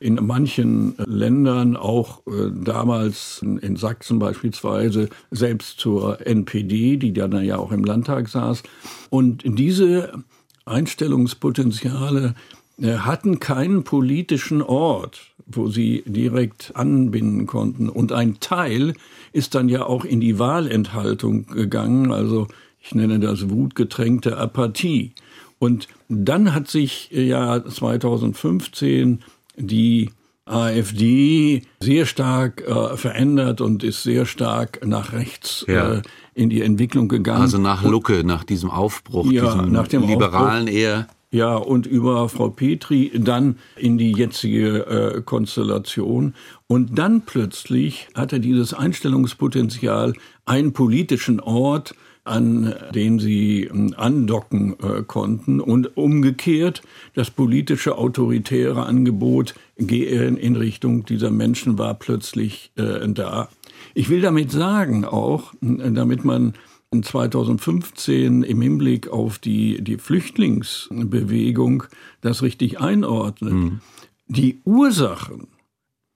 in 0.00 0.14
manchen 0.14 0.94
Ländern, 0.96 1.76
auch 1.76 2.26
äh, 2.26 2.50
damals 2.52 3.42
in 3.42 3.76
Sachsen 3.76 4.18
beispielsweise, 4.18 5.10
selbst 5.30 5.78
zur 5.78 6.26
NPD, 6.26 6.96
die 6.96 7.12
dann 7.12 7.44
ja 7.44 7.58
auch 7.58 7.70
im 7.70 7.84
Landtag 7.84 8.28
saß. 8.28 8.62
Und 9.10 9.42
diese 9.44 10.24
Einstellungspotenziale 10.64 12.34
äh, 12.80 12.94
hatten 12.94 13.40
keinen 13.40 13.84
politischen 13.84 14.62
Ort, 14.62 15.20
wo 15.46 15.68
sie 15.68 16.02
direkt 16.06 16.72
anbinden 16.74 17.46
konnten. 17.46 17.90
Und 17.90 18.12
ein 18.12 18.40
Teil 18.40 18.94
ist 19.34 19.54
dann 19.54 19.68
ja 19.68 19.84
auch 19.84 20.06
in 20.06 20.20
die 20.20 20.38
Wahlenthaltung 20.38 21.46
gegangen, 21.46 22.10
also 22.10 22.48
ich 22.82 22.94
nenne 22.94 23.20
das 23.20 23.50
wutgetränkte 23.50 24.38
Apathie. 24.38 25.12
Und 25.58 25.88
dann 26.08 26.54
hat 26.54 26.68
sich 26.68 27.10
äh, 27.12 27.22
ja 27.22 27.62
2015 27.62 29.18
die 29.60 30.10
AfD 30.44 31.62
sehr 31.80 32.06
stark 32.06 32.62
äh, 32.66 32.96
verändert 32.96 33.60
und 33.60 33.84
ist 33.84 34.02
sehr 34.02 34.26
stark 34.26 34.84
nach 34.84 35.12
rechts 35.12 35.64
ja. 35.68 35.94
äh, 35.94 36.02
in 36.34 36.50
die 36.50 36.62
Entwicklung 36.62 37.08
gegangen. 37.08 37.42
Also 37.42 37.58
nach 37.58 37.84
Lucke, 37.84 38.24
nach 38.24 38.44
diesem 38.44 38.70
Aufbruch, 38.70 39.30
ja, 39.30 39.44
diesem 39.44 39.72
nach 39.72 39.88
dem 39.88 40.06
liberalen 40.06 40.64
Aufbruch, 40.64 40.80
eher. 40.80 41.06
Ja, 41.32 41.54
und 41.54 41.86
über 41.86 42.28
Frau 42.28 42.48
Petri 42.48 43.12
dann 43.14 43.56
in 43.76 43.98
die 43.98 44.10
jetzige 44.12 44.86
äh, 45.18 45.22
Konstellation. 45.22 46.34
Und 46.66 46.98
dann 46.98 47.22
plötzlich 47.22 48.08
hatte 48.16 48.40
dieses 48.40 48.74
Einstellungspotenzial 48.74 50.14
einen 50.44 50.72
politischen 50.72 51.38
Ort, 51.38 51.94
an 52.30 52.74
den 52.94 53.18
sie 53.18 53.64
ähm, 53.64 53.94
andocken 53.96 54.76
äh, 54.80 55.02
konnten. 55.02 55.60
Und 55.60 55.96
umgekehrt, 55.96 56.82
das 57.14 57.30
politische 57.30 57.98
autoritäre 57.98 58.86
Angebot 58.86 59.54
gehen 59.76 60.36
in 60.36 60.56
Richtung 60.56 61.04
dieser 61.04 61.30
Menschen 61.30 61.78
war 61.78 61.94
plötzlich 61.94 62.72
äh, 62.76 63.08
da. 63.08 63.48
Ich 63.94 64.08
will 64.08 64.20
damit 64.20 64.52
sagen 64.52 65.04
auch, 65.04 65.52
damit 65.60 66.24
man 66.24 66.54
2015 66.92 68.42
im 68.42 68.60
Hinblick 68.60 69.08
auf 69.08 69.38
die, 69.38 69.82
die 69.82 69.96
Flüchtlingsbewegung 69.96 71.84
das 72.20 72.42
richtig 72.42 72.80
einordnet. 72.80 73.52
Mhm. 73.52 73.80
Die 74.26 74.60
Ursachen 74.64 75.48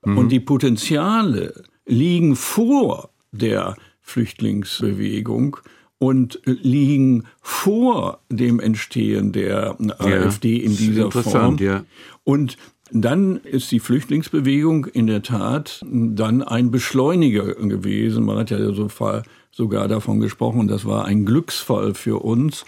mhm. 0.04 0.18
und 0.18 0.28
die 0.30 0.40
Potenziale 0.40 1.64
liegen 1.87 2.37
vor 2.37 3.11
der 3.33 3.76
Flüchtlingsbewegung 4.02 5.56
und 5.99 6.41
liegen 6.45 7.25
vor 7.41 8.21
dem 8.31 8.61
Entstehen 8.61 9.33
der 9.33 9.77
ja, 9.79 9.97
AfD 9.99 10.57
in 10.57 10.77
dieser 10.77 11.11
Form. 11.11 11.57
Ja. 11.59 11.85
Und 12.25 12.57
dann 12.91 13.37
ist 13.39 13.73
die 13.73 13.81
Flüchtlingsbewegung 13.81 14.87
in 14.87 15.07
der 15.07 15.23
Tat 15.23 15.85
dann 15.91 16.43
ein 16.43 16.71
Beschleuniger 16.71 17.55
gewesen. 17.55 18.25
Man 18.25 18.39
hat 18.39 18.51
ja 18.51 18.73
so 18.73 18.89
sogar 19.51 19.89
davon 19.89 20.21
gesprochen, 20.21 20.69
das 20.69 20.85
war 20.85 21.05
ein 21.05 21.25
Glücksfall 21.25 21.95
für 21.95 22.25
uns. 22.25 22.65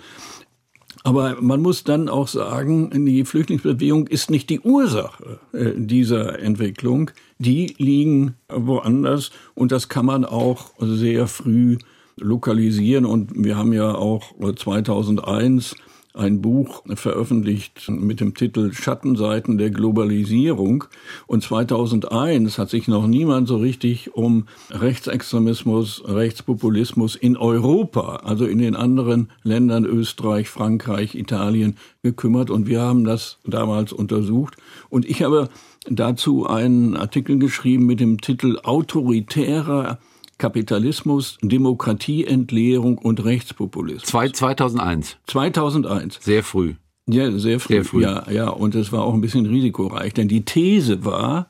Aber 1.04 1.40
man 1.40 1.62
muss 1.62 1.84
dann 1.84 2.08
auch 2.08 2.26
sagen, 2.26 3.06
die 3.06 3.24
Flüchtlingsbewegung 3.24 4.08
ist 4.08 4.28
nicht 4.28 4.50
die 4.50 4.58
Ursache 4.58 5.38
äh, 5.52 5.72
dieser 5.76 6.40
Entwicklung. 6.40 7.12
Die 7.38 7.76
liegen 7.78 8.34
woanders 8.48 9.30
und 9.54 9.70
das 9.70 9.88
kann 9.88 10.06
man 10.06 10.24
auch 10.24 10.72
sehr 10.80 11.28
früh 11.28 11.78
lokalisieren. 12.16 13.04
Und 13.04 13.32
wir 13.34 13.56
haben 13.56 13.72
ja 13.72 13.94
auch 13.94 14.34
2001 14.40 15.76
ein 16.16 16.40
Buch 16.40 16.82
veröffentlicht 16.94 17.90
mit 17.90 18.20
dem 18.20 18.34
Titel 18.34 18.72
Schattenseiten 18.72 19.58
der 19.58 19.70
Globalisierung. 19.70 20.84
Und 21.26 21.42
2001 21.42 22.58
hat 22.58 22.70
sich 22.70 22.88
noch 22.88 23.06
niemand 23.06 23.48
so 23.48 23.58
richtig 23.58 24.14
um 24.14 24.46
Rechtsextremismus, 24.70 26.02
Rechtspopulismus 26.06 27.16
in 27.16 27.36
Europa, 27.36 28.16
also 28.24 28.46
in 28.46 28.58
den 28.58 28.76
anderen 28.76 29.30
Ländern 29.42 29.84
Österreich, 29.84 30.48
Frankreich, 30.48 31.14
Italien 31.14 31.76
gekümmert. 32.02 32.50
Und 32.50 32.66
wir 32.66 32.80
haben 32.80 33.04
das 33.04 33.38
damals 33.44 33.92
untersucht. 33.92 34.56
Und 34.88 35.04
ich 35.04 35.22
habe 35.22 35.50
dazu 35.88 36.46
einen 36.46 36.96
Artikel 36.96 37.38
geschrieben 37.38 37.84
mit 37.84 38.00
dem 38.00 38.20
Titel 38.20 38.58
Autoritärer 38.62 39.98
Kapitalismus, 40.38 41.38
Demokratieentleerung 41.42 42.98
und 42.98 43.24
Rechtspopulismus. 43.24 44.06
2001. 44.08 45.16
2001. 45.26 46.18
Sehr 46.20 46.42
früh. 46.42 46.74
Ja, 47.08 47.30
sehr 47.38 47.60
früh. 47.60 47.74
Sehr 47.74 47.84
früh. 47.84 48.02
Ja, 48.02 48.30
ja, 48.30 48.48
und 48.48 48.74
es 48.74 48.92
war 48.92 49.02
auch 49.02 49.14
ein 49.14 49.20
bisschen 49.20 49.46
risikoreich, 49.46 50.12
denn 50.12 50.28
die 50.28 50.44
These 50.44 51.04
war, 51.04 51.48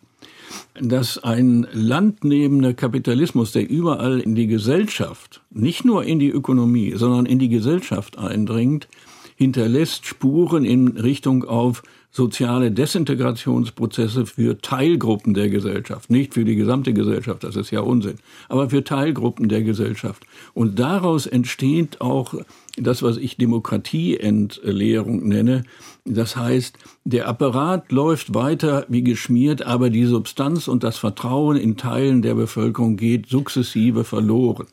dass 0.80 1.18
ein 1.18 1.66
landnehmender 1.72 2.74
Kapitalismus, 2.74 3.52
der 3.52 3.68
überall 3.68 4.20
in 4.20 4.34
die 4.34 4.46
Gesellschaft, 4.46 5.42
nicht 5.50 5.84
nur 5.84 6.04
in 6.04 6.18
die 6.18 6.30
Ökonomie, 6.30 6.92
sondern 6.96 7.26
in 7.26 7.38
die 7.38 7.48
Gesellschaft 7.48 8.18
eindringt, 8.18 8.88
hinterlässt 9.36 10.06
Spuren 10.06 10.64
in 10.64 10.88
Richtung 10.88 11.44
auf 11.44 11.82
soziale 12.16 12.70
Desintegrationsprozesse 12.72 14.24
für 14.24 14.58
Teilgruppen 14.58 15.34
der 15.34 15.50
Gesellschaft, 15.50 16.08
nicht 16.08 16.32
für 16.32 16.46
die 16.46 16.56
gesamte 16.56 16.94
Gesellschaft, 16.94 17.44
das 17.44 17.56
ist 17.56 17.70
ja 17.70 17.80
Unsinn, 17.80 18.16
aber 18.48 18.70
für 18.70 18.82
Teilgruppen 18.82 19.50
der 19.50 19.62
Gesellschaft. 19.62 20.22
Und 20.54 20.78
daraus 20.78 21.26
entsteht 21.26 22.00
auch 22.00 22.34
das, 22.78 23.02
was 23.02 23.18
ich 23.18 23.36
Demokratieentleerung 23.36 25.28
nenne. 25.28 25.64
Das 26.06 26.36
heißt, 26.36 26.78
der 27.04 27.28
Apparat 27.28 27.92
läuft 27.92 28.34
weiter 28.34 28.86
wie 28.88 29.02
geschmiert, 29.02 29.66
aber 29.66 29.90
die 29.90 30.06
Substanz 30.06 30.68
und 30.68 30.84
das 30.84 30.96
Vertrauen 30.96 31.58
in 31.58 31.76
Teilen 31.76 32.22
der 32.22 32.34
Bevölkerung 32.34 32.96
geht 32.96 33.28
sukzessive 33.28 34.04
verloren. 34.04 34.66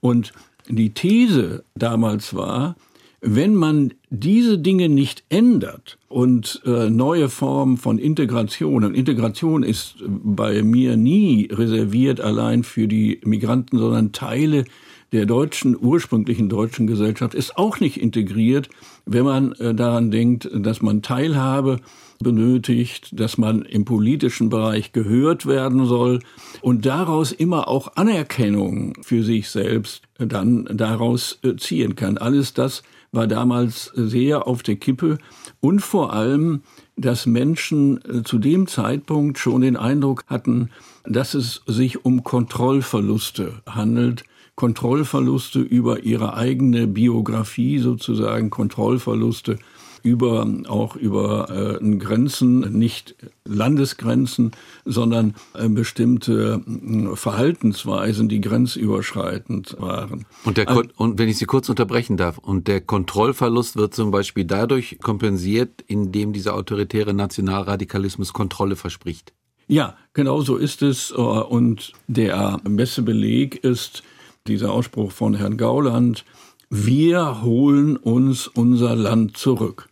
Und 0.00 0.32
die 0.68 0.94
These 0.94 1.64
damals 1.74 2.34
war, 2.34 2.76
wenn 3.20 3.54
man 3.54 3.94
diese 4.10 4.58
Dinge 4.58 4.88
nicht 4.88 5.24
ändert 5.28 5.98
und 6.08 6.62
äh, 6.64 6.88
neue 6.88 7.28
Formen 7.28 7.76
von 7.76 7.98
Integration, 7.98 8.84
und 8.84 8.94
Integration 8.94 9.62
ist 9.62 9.96
bei 10.06 10.62
mir 10.62 10.96
nie 10.96 11.48
reserviert 11.50 12.20
allein 12.20 12.62
für 12.62 12.86
die 12.86 13.20
Migranten, 13.24 13.78
sondern 13.78 14.12
Teile 14.12 14.64
der 15.12 15.26
deutschen, 15.26 15.76
ursprünglichen 15.80 16.48
deutschen 16.48 16.86
Gesellschaft 16.86 17.34
ist 17.34 17.56
auch 17.56 17.80
nicht 17.80 18.00
integriert, 18.00 18.68
wenn 19.06 19.24
man 19.24 19.52
äh, 19.52 19.74
daran 19.74 20.10
denkt, 20.10 20.48
dass 20.52 20.82
man 20.82 21.02
Teilhabe 21.02 21.80
benötigt, 22.20 23.18
dass 23.18 23.38
man 23.38 23.62
im 23.62 23.84
politischen 23.84 24.48
Bereich 24.48 24.92
gehört 24.92 25.46
werden 25.46 25.86
soll 25.86 26.20
und 26.60 26.84
daraus 26.84 27.32
immer 27.32 27.68
auch 27.68 27.96
Anerkennung 27.96 28.94
für 29.02 29.22
sich 29.22 29.48
selbst 29.48 30.02
dann 30.18 30.68
daraus 30.72 31.38
äh, 31.42 31.56
ziehen 31.56 31.96
kann. 31.96 32.18
Alles 32.18 32.54
das 32.54 32.82
war 33.12 33.26
damals 33.26 33.92
sehr 33.94 34.46
auf 34.46 34.62
der 34.62 34.76
Kippe. 34.76 35.18
Und 35.60 35.80
vor 35.80 36.12
allem, 36.12 36.62
dass 36.96 37.26
Menschen 37.26 38.00
äh, 38.04 38.22
zu 38.22 38.38
dem 38.38 38.66
Zeitpunkt 38.66 39.38
schon 39.38 39.62
den 39.62 39.76
Eindruck 39.76 40.24
hatten, 40.26 40.70
dass 41.04 41.34
es 41.34 41.62
sich 41.66 42.04
um 42.04 42.24
Kontrollverluste 42.24 43.62
handelt, 43.66 44.24
Kontrollverluste 44.56 45.60
über 45.60 46.02
ihre 46.02 46.34
eigene 46.34 46.86
Biografie 46.86 47.78
sozusagen, 47.78 48.50
Kontrollverluste 48.50 49.58
über 50.02 50.46
auch 50.68 50.96
über 50.96 51.78
äh, 51.80 51.96
Grenzen, 51.98 52.60
nicht 52.78 53.16
Landesgrenzen, 53.44 54.52
sondern 54.84 55.34
äh, 55.54 55.68
bestimmte 55.68 56.62
äh, 56.66 57.16
Verhaltensweisen, 57.16 58.28
die 58.28 58.40
grenzüberschreitend 58.40 59.76
waren. 59.78 60.26
Und, 60.44 60.56
der, 60.56 60.68
also, 60.68 60.82
und 60.96 61.18
wenn 61.18 61.28
ich 61.28 61.38
Sie 61.38 61.46
kurz 61.46 61.68
unterbrechen 61.68 62.16
darf, 62.16 62.38
und 62.38 62.68
der 62.68 62.80
Kontrollverlust 62.80 63.76
wird 63.76 63.94
zum 63.94 64.10
Beispiel 64.10 64.44
dadurch 64.44 64.98
kompensiert, 65.02 65.82
indem 65.86 66.32
dieser 66.32 66.54
autoritäre 66.54 67.14
Nationalradikalismus 67.14 68.32
Kontrolle 68.32 68.76
verspricht. 68.76 69.32
Ja, 69.66 69.96
genau 70.14 70.40
so 70.40 70.56
ist 70.56 70.82
es. 70.82 71.10
Äh, 71.10 71.14
und 71.16 71.92
der 72.06 72.60
beste 72.64 73.02
Beleg 73.02 73.62
ist 73.64 74.02
dieser 74.46 74.72
Ausspruch 74.72 75.12
von 75.12 75.34
Herrn 75.34 75.58
Gauland, 75.58 76.24
wir 76.70 77.42
holen 77.42 77.96
uns 77.96 78.46
unser 78.46 78.94
Land 78.94 79.36
zurück. 79.36 79.88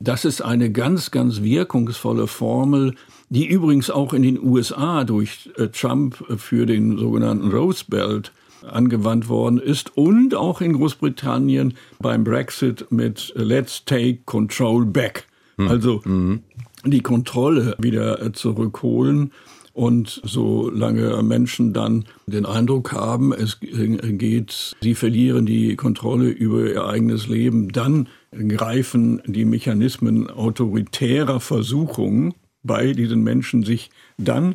Das 0.00 0.24
ist 0.24 0.40
eine 0.40 0.72
ganz, 0.72 1.10
ganz 1.10 1.42
wirkungsvolle 1.42 2.26
Formel, 2.26 2.94
die 3.28 3.46
übrigens 3.46 3.90
auch 3.90 4.14
in 4.14 4.22
den 4.22 4.42
USA 4.42 5.04
durch 5.04 5.50
äh, 5.56 5.68
Trump 5.68 6.24
für 6.36 6.66
den 6.66 6.96
sogenannten 6.96 7.50
Rose 7.50 7.84
Belt 7.86 8.32
angewandt 8.66 9.28
worden 9.28 9.58
ist 9.58 9.96
und 9.96 10.34
auch 10.34 10.60
in 10.60 10.74
Großbritannien 10.74 11.74
beim 11.98 12.24
Brexit 12.24 12.86
mit 12.90 13.32
Let's 13.36 13.84
Take 13.84 14.20
Control 14.24 14.86
Back. 14.86 15.26
Hm. 15.56 15.68
Also 15.68 16.00
mhm. 16.04 16.42
die 16.84 17.00
Kontrolle 17.02 17.76
wieder 17.78 18.22
äh, 18.22 18.32
zurückholen. 18.32 19.32
Und 19.80 20.20
solange 20.24 21.22
Menschen 21.22 21.72
dann 21.72 22.04
den 22.26 22.44
Eindruck 22.44 22.92
haben, 22.92 23.32
es 23.32 23.60
geht, 23.60 24.76
sie 24.78 24.94
verlieren 24.94 25.46
die 25.46 25.74
Kontrolle 25.74 26.28
über 26.28 26.68
ihr 26.68 26.84
eigenes 26.84 27.28
Leben, 27.28 27.70
dann 27.72 28.06
greifen 28.30 29.22
die 29.24 29.46
Mechanismen 29.46 30.28
autoritärer 30.28 31.40
Versuchung 31.40 32.34
bei 32.62 32.92
diesen 32.92 33.24
Menschen 33.24 33.62
sich 33.62 33.88
dann 34.18 34.54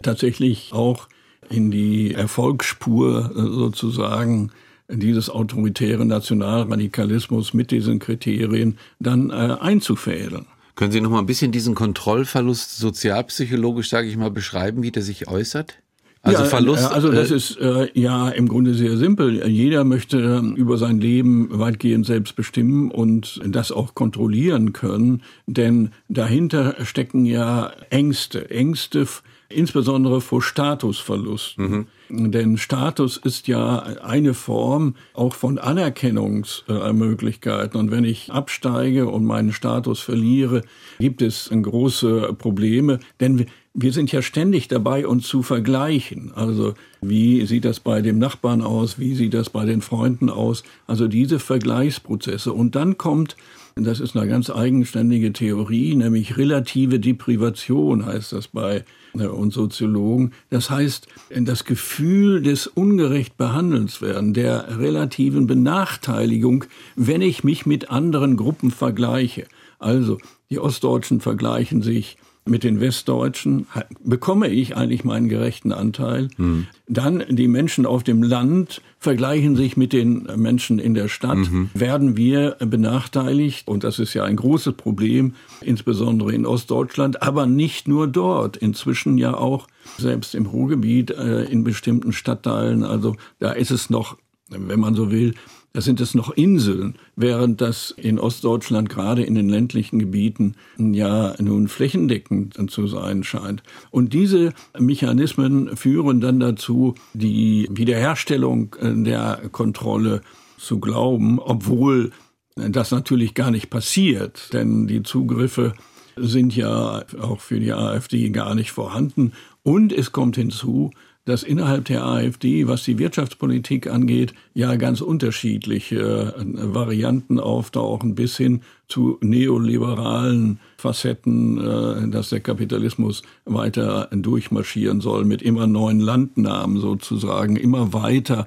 tatsächlich 0.00 0.72
auch 0.72 1.08
in 1.50 1.72
die 1.72 2.14
Erfolgsspur 2.14 3.32
äh, 3.34 3.40
sozusagen 3.40 4.52
dieses 4.88 5.28
autoritären 5.28 6.06
Nationalradikalismus 6.06 7.52
mit 7.52 7.72
diesen 7.72 7.98
Kriterien 7.98 8.78
dann 9.00 9.30
äh, 9.30 9.56
einzufädeln. 9.60 10.46
Können 10.74 10.90
Sie 10.90 11.00
noch 11.00 11.10
mal 11.10 11.20
ein 11.20 11.26
bisschen 11.26 11.52
diesen 11.52 11.74
Kontrollverlust 11.74 12.78
sozialpsychologisch, 12.78 13.90
sage 13.90 14.08
ich 14.08 14.16
mal, 14.16 14.30
beschreiben, 14.30 14.82
wie 14.82 14.90
der 14.90 15.02
sich 15.02 15.28
äußert? 15.28 15.76
Also 16.24 16.42
ja, 16.42 16.48
Verlust. 16.48 16.90
Also 16.90 17.12
das 17.12 17.30
äh, 17.30 17.36
ist 17.36 17.58
äh, 17.58 17.88
ja 17.92 18.30
im 18.30 18.48
Grunde 18.48 18.72
sehr 18.72 18.96
simpel. 18.96 19.46
Jeder 19.46 19.84
möchte 19.84 20.38
über 20.56 20.78
sein 20.78 20.98
Leben 20.98 21.48
weitgehend 21.52 22.06
selbst 22.06 22.34
bestimmen 22.34 22.90
und 22.90 23.40
das 23.44 23.70
auch 23.70 23.94
kontrollieren 23.94 24.72
können, 24.72 25.22
denn 25.46 25.90
dahinter 26.08 26.76
stecken 26.82 27.26
ja 27.26 27.72
Ängste, 27.90 28.50
Ängste 28.50 29.06
insbesondere 29.54 30.20
vor 30.20 30.42
Statusverlust. 30.42 31.58
Mhm. 31.58 31.86
Denn 32.08 32.58
Status 32.58 33.16
ist 33.16 33.48
ja 33.48 33.78
eine 33.78 34.34
Form 34.34 34.94
auch 35.14 35.34
von 35.34 35.58
Anerkennungsmöglichkeiten. 35.58 37.80
Und 37.80 37.90
wenn 37.90 38.04
ich 38.04 38.30
absteige 38.30 39.08
und 39.08 39.24
meinen 39.24 39.52
Status 39.52 39.98
verliere, 40.00 40.60
gibt 40.98 41.22
es 41.22 41.48
große 41.62 42.34
Probleme. 42.38 43.00
Denn 43.20 43.46
wir 43.74 43.92
sind 43.92 44.12
ja 44.12 44.22
ständig 44.22 44.68
dabei, 44.68 45.06
uns 45.06 45.26
zu 45.26 45.42
vergleichen. 45.42 46.32
Also 46.34 46.74
wie 47.00 47.44
sieht 47.44 47.64
das 47.64 47.80
bei 47.80 48.02
dem 48.02 48.18
Nachbarn 48.18 48.62
aus? 48.62 48.98
Wie 49.00 49.14
sieht 49.14 49.34
das 49.34 49.50
bei 49.50 49.64
den 49.64 49.82
Freunden 49.82 50.30
aus? 50.30 50.62
Also 50.86 51.08
diese 51.08 51.40
Vergleichsprozesse. 51.40 52.52
Und 52.52 52.76
dann 52.76 52.96
kommt 52.98 53.36
das 53.76 53.98
ist 53.98 54.16
eine 54.16 54.28
ganz 54.28 54.50
eigenständige 54.50 55.32
Theorie, 55.32 55.96
nämlich 55.96 56.36
relative 56.36 57.00
Deprivation 57.00 58.06
heißt 58.06 58.32
das 58.32 58.46
bei 58.46 58.84
äh, 59.14 59.26
uns 59.26 59.54
Soziologen. 59.54 60.32
Das 60.48 60.70
heißt, 60.70 61.08
das 61.30 61.64
Gefühl 61.64 62.40
des 62.40 62.68
ungerecht 62.68 63.36
behandelt 63.36 64.00
werden, 64.00 64.32
der 64.32 64.78
relativen 64.78 65.48
Benachteiligung, 65.48 66.66
wenn 66.94 67.20
ich 67.20 67.42
mich 67.42 67.66
mit 67.66 67.90
anderen 67.90 68.36
Gruppen 68.36 68.70
vergleiche. 68.70 69.46
Also, 69.80 70.18
die 70.50 70.60
Ostdeutschen 70.60 71.20
vergleichen 71.20 71.82
sich 71.82 72.16
mit 72.46 72.62
den 72.62 72.78
Westdeutschen, 72.80 73.66
bekomme 74.02 74.48
ich 74.48 74.76
eigentlich 74.76 75.02
meinen 75.02 75.28
gerechten 75.28 75.72
Anteil. 75.72 76.28
Mhm. 76.36 76.66
Dann 76.86 77.24
die 77.30 77.48
Menschen 77.48 77.86
auf 77.86 78.02
dem 78.02 78.22
Land 78.22 78.82
vergleichen 78.98 79.56
sich 79.56 79.78
mit 79.78 79.94
den 79.94 80.28
Menschen 80.36 80.78
in 80.78 80.92
der 80.92 81.08
Stadt. 81.08 81.38
Mhm. 81.38 81.70
Werden 81.72 82.16
wir 82.18 82.56
benachteiligt? 82.60 83.66
Und 83.66 83.82
das 83.82 83.98
ist 83.98 84.12
ja 84.12 84.24
ein 84.24 84.36
großes 84.36 84.74
Problem, 84.74 85.34
insbesondere 85.62 86.32
in 86.34 86.44
Ostdeutschland, 86.44 87.22
aber 87.22 87.46
nicht 87.46 87.88
nur 87.88 88.06
dort. 88.08 88.58
Inzwischen 88.58 89.16
ja 89.16 89.34
auch 89.34 89.66
selbst 89.96 90.34
im 90.34 90.44
Ruhrgebiet, 90.44 91.12
äh, 91.12 91.44
in 91.44 91.64
bestimmten 91.64 92.12
Stadtteilen. 92.12 92.84
Also 92.84 93.16
da 93.38 93.52
ist 93.52 93.70
es 93.70 93.88
noch, 93.88 94.18
wenn 94.50 94.80
man 94.80 94.94
so 94.94 95.10
will, 95.10 95.34
da 95.74 95.80
sind 95.80 96.00
es 96.00 96.14
noch 96.14 96.30
Inseln, 96.30 96.94
während 97.16 97.60
das 97.60 97.90
in 97.90 98.20
Ostdeutschland 98.20 98.88
gerade 98.88 99.24
in 99.24 99.34
den 99.34 99.48
ländlichen 99.48 99.98
Gebieten 99.98 100.54
ja 100.78 101.34
nun 101.42 101.66
flächendeckend 101.66 102.70
zu 102.70 102.86
sein 102.86 103.24
scheint. 103.24 103.64
Und 103.90 104.14
diese 104.14 104.52
Mechanismen 104.78 105.76
führen 105.76 106.20
dann 106.20 106.38
dazu, 106.38 106.94
die 107.12 107.68
Wiederherstellung 107.72 108.76
der 108.80 109.42
Kontrolle 109.50 110.22
zu 110.58 110.78
glauben, 110.78 111.40
obwohl 111.40 112.12
das 112.54 112.92
natürlich 112.92 113.34
gar 113.34 113.50
nicht 113.50 113.68
passiert, 113.68 114.52
denn 114.52 114.86
die 114.86 115.02
Zugriffe 115.02 115.74
sind 116.14 116.54
ja 116.54 117.02
auch 117.20 117.40
für 117.40 117.58
die 117.58 117.72
AfD 117.72 118.30
gar 118.30 118.54
nicht 118.54 118.70
vorhanden. 118.70 119.32
Und 119.64 119.92
es 119.92 120.12
kommt 120.12 120.36
hinzu, 120.36 120.92
dass 121.24 121.42
innerhalb 121.42 121.86
der 121.86 122.04
AfD, 122.04 122.66
was 122.68 122.84
die 122.84 122.98
Wirtschaftspolitik 122.98 123.86
angeht, 123.86 124.34
ja 124.52 124.76
ganz 124.76 125.00
unterschiedliche 125.00 126.34
äh, 126.36 126.74
Varianten 126.74 127.40
auftauchen, 127.40 128.14
bis 128.14 128.36
hin 128.36 128.60
zu 128.88 129.18
neoliberalen 129.22 130.60
Facetten, 130.76 131.58
äh, 131.58 132.08
dass 132.08 132.28
der 132.28 132.40
Kapitalismus 132.40 133.22
weiter 133.46 134.08
durchmarschieren 134.12 135.00
soll, 135.00 135.24
mit 135.24 135.40
immer 135.40 135.66
neuen 135.66 136.00
Landnamen 136.00 136.78
sozusagen, 136.78 137.56
immer 137.56 137.94
weiter 137.94 138.46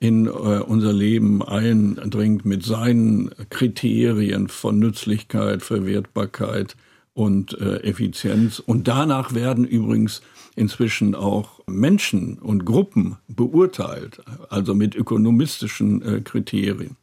in 0.00 0.26
äh, 0.26 0.30
unser 0.30 0.94
Leben 0.94 1.42
eindringt 1.42 2.46
mit 2.46 2.64
seinen 2.64 3.30
Kriterien 3.50 4.48
von 4.48 4.78
Nützlichkeit, 4.78 5.62
Verwertbarkeit 5.62 6.76
und 7.16 7.56
Effizienz. 7.60 8.58
Und 8.58 8.88
danach 8.88 9.34
werden 9.34 9.64
übrigens 9.64 10.20
inzwischen 10.56 11.14
auch 11.14 11.60
Menschen 11.66 12.38
und 12.38 12.64
Gruppen 12.64 13.16
beurteilt, 13.28 14.20
also 14.50 14.74
mit 14.74 14.94
ökonomistischen 14.94 16.02
äh, 16.02 16.20
Kriterien. 16.20 16.96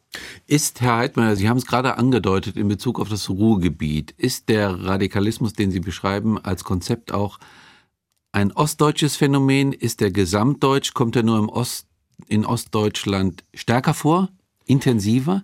Ist, 0.45 0.81
Herr 0.81 0.97
Heidmeier, 0.97 1.35
Sie 1.35 1.47
haben 1.47 1.57
es 1.57 1.65
gerade 1.65 1.97
angedeutet 1.97 2.57
in 2.57 2.67
Bezug 2.67 2.99
auf 2.99 3.09
das 3.09 3.29
Ruhrgebiet, 3.29 4.13
ist 4.17 4.49
der 4.49 4.69
Radikalismus, 4.83 5.53
den 5.53 5.71
Sie 5.71 5.79
beschreiben, 5.79 6.37
als 6.37 6.63
Konzept 6.63 7.13
auch 7.13 7.39
ein 8.33 8.51
ostdeutsches 8.51 9.15
Phänomen? 9.15 9.73
Ist 9.73 10.01
der 10.01 10.11
gesamtdeutsch? 10.11 10.93
Kommt 10.93 11.15
er 11.15 11.23
nur 11.23 11.39
im 11.39 11.49
Ost, 11.49 11.87
in 12.27 12.45
Ostdeutschland 12.45 13.43
stärker 13.53 13.93
vor? 13.93 14.29
Intensiver? 14.65 15.43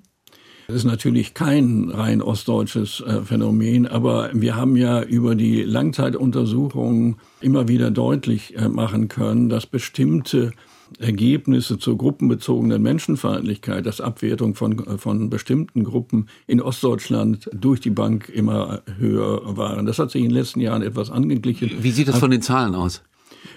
Das 0.67 0.75
ist 0.75 0.83
natürlich 0.83 1.33
kein 1.33 1.89
rein 1.89 2.21
ostdeutsches 2.21 2.99
äh, 2.99 3.21
Phänomen, 3.21 3.87
aber 3.87 4.31
wir 4.33 4.57
haben 4.57 4.75
ja 4.75 5.01
über 5.01 5.33
die 5.33 5.63
Langzeituntersuchungen 5.63 7.15
immer 7.39 7.69
wieder 7.69 7.89
deutlich 7.89 8.57
äh, 8.57 8.67
machen 8.67 9.07
können, 9.07 9.47
dass 9.47 9.65
bestimmte 9.65 10.51
Ergebnisse 10.99 11.79
zur 11.79 11.97
gruppenbezogenen 11.97 12.81
Menschenfeindlichkeit, 12.81 13.85
dass 13.85 14.01
Abwertung 14.01 14.55
von, 14.55 14.85
äh, 14.85 14.97
von 14.97 15.29
bestimmten 15.29 15.85
Gruppen 15.85 16.27
in 16.47 16.61
Ostdeutschland 16.61 17.49
durch 17.53 17.79
die 17.79 17.89
Bank 17.89 18.27
immer 18.27 18.81
höher 18.97 19.55
waren. 19.55 19.85
Das 19.85 19.99
hat 19.99 20.11
sich 20.11 20.21
in 20.21 20.29
den 20.29 20.35
letzten 20.35 20.59
Jahren 20.59 20.81
etwas 20.81 21.09
angeglichen. 21.11 21.71
Wie 21.81 21.91
sieht 21.91 22.09
das 22.09 22.19
von 22.19 22.31
den 22.31 22.41
Zahlen 22.41 22.75
aus? 22.75 23.03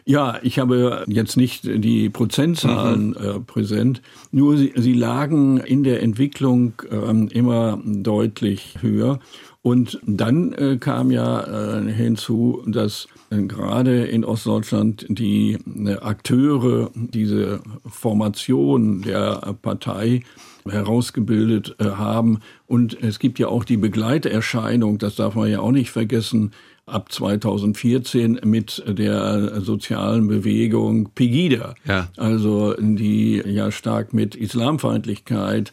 Ja, 0.05 0.38
ich 0.43 0.59
habe 0.59 1.05
jetzt 1.09 1.37
nicht 1.37 1.64
die 1.64 2.09
Prozentzahlen 2.11 3.09
mhm. 3.11 3.16
äh, 3.16 3.40
präsent, 3.40 4.03
nur 4.33 4.57
sie, 4.57 4.73
sie, 4.77 4.93
lagen 4.93 5.59
in 5.59 5.85
der 5.85 6.03
Entwicklung 6.03 6.75
äh, 6.90 7.35
immer 7.35 7.81
deutlich 7.85 8.77
höher. 8.81 9.21
Und 9.62 10.01
dann 10.07 10.53
äh, 10.53 10.79
kam 10.79 11.11
ja 11.11 11.81
äh, 11.81 11.93
hinzu, 11.93 12.62
dass 12.66 13.09
äh, 13.31 13.43
gerade 13.43 14.05
in 14.07 14.25
Ostdeutschland 14.25 15.05
die 15.09 15.59
äh, 15.85 15.97
Akteure 15.97 16.90
diese 16.95 17.61
Formation 17.85 19.03
der 19.03 19.55
Partei 19.61 20.23
herausgebildet 20.69 21.77
äh, 21.79 21.85
haben. 21.85 22.40
Und 22.66 23.03
es 23.03 23.19
gibt 23.19 23.38
ja 23.38 23.49
auch 23.49 23.64
die 23.64 23.77
Begleiterscheinung, 23.77 24.99
das 24.99 25.16
darf 25.16 25.35
man 25.35 25.51
ja 25.51 25.61
auch 25.61 25.73
nicht 25.73 25.90
vergessen, 25.90 26.53
ab 26.87 27.12
2014 27.12 28.40
mit 28.45 28.83
der 28.87 29.61
sozialen 29.61 30.27
Bewegung 30.27 31.11
Pegida, 31.14 31.75
ja. 31.85 32.09
also 32.16 32.75
die 32.79 33.43
ja 33.45 33.71
stark 33.71 34.12
mit 34.12 34.35
Islamfeindlichkeit 34.35 35.73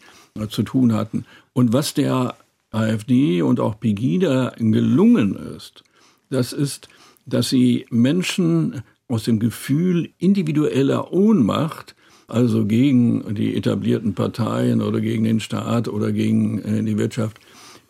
zu 0.50 0.64
tun 0.64 0.94
hatten. 0.94 1.26
Und 1.54 1.74
was 1.74 1.94
der 1.94 2.36
AfD 2.72 3.42
und 3.42 3.60
auch 3.60 3.80
Pegida 3.80 4.54
gelungen 4.58 5.36
ist, 5.56 5.84
das 6.30 6.54
ist, 6.54 6.90
dass 7.26 7.50
sie 7.50 7.86
Menschen 7.90 8.82
aus 9.08 9.24
dem 9.24 9.40
Gefühl 9.40 10.10
individueller 10.18 11.14
Ohnmacht, 11.14 11.96
also 12.28 12.66
gegen 12.66 13.34
die 13.36 13.56
etablierten 13.56 14.14
Parteien 14.14 14.82
oder 14.82 15.00
gegen 15.00 15.24
den 15.24 15.40
Staat 15.40 15.88
oder 15.88 16.12
gegen 16.12 16.60
äh, 16.60 16.84
die 16.84 16.98
Wirtschaft, 16.98 17.40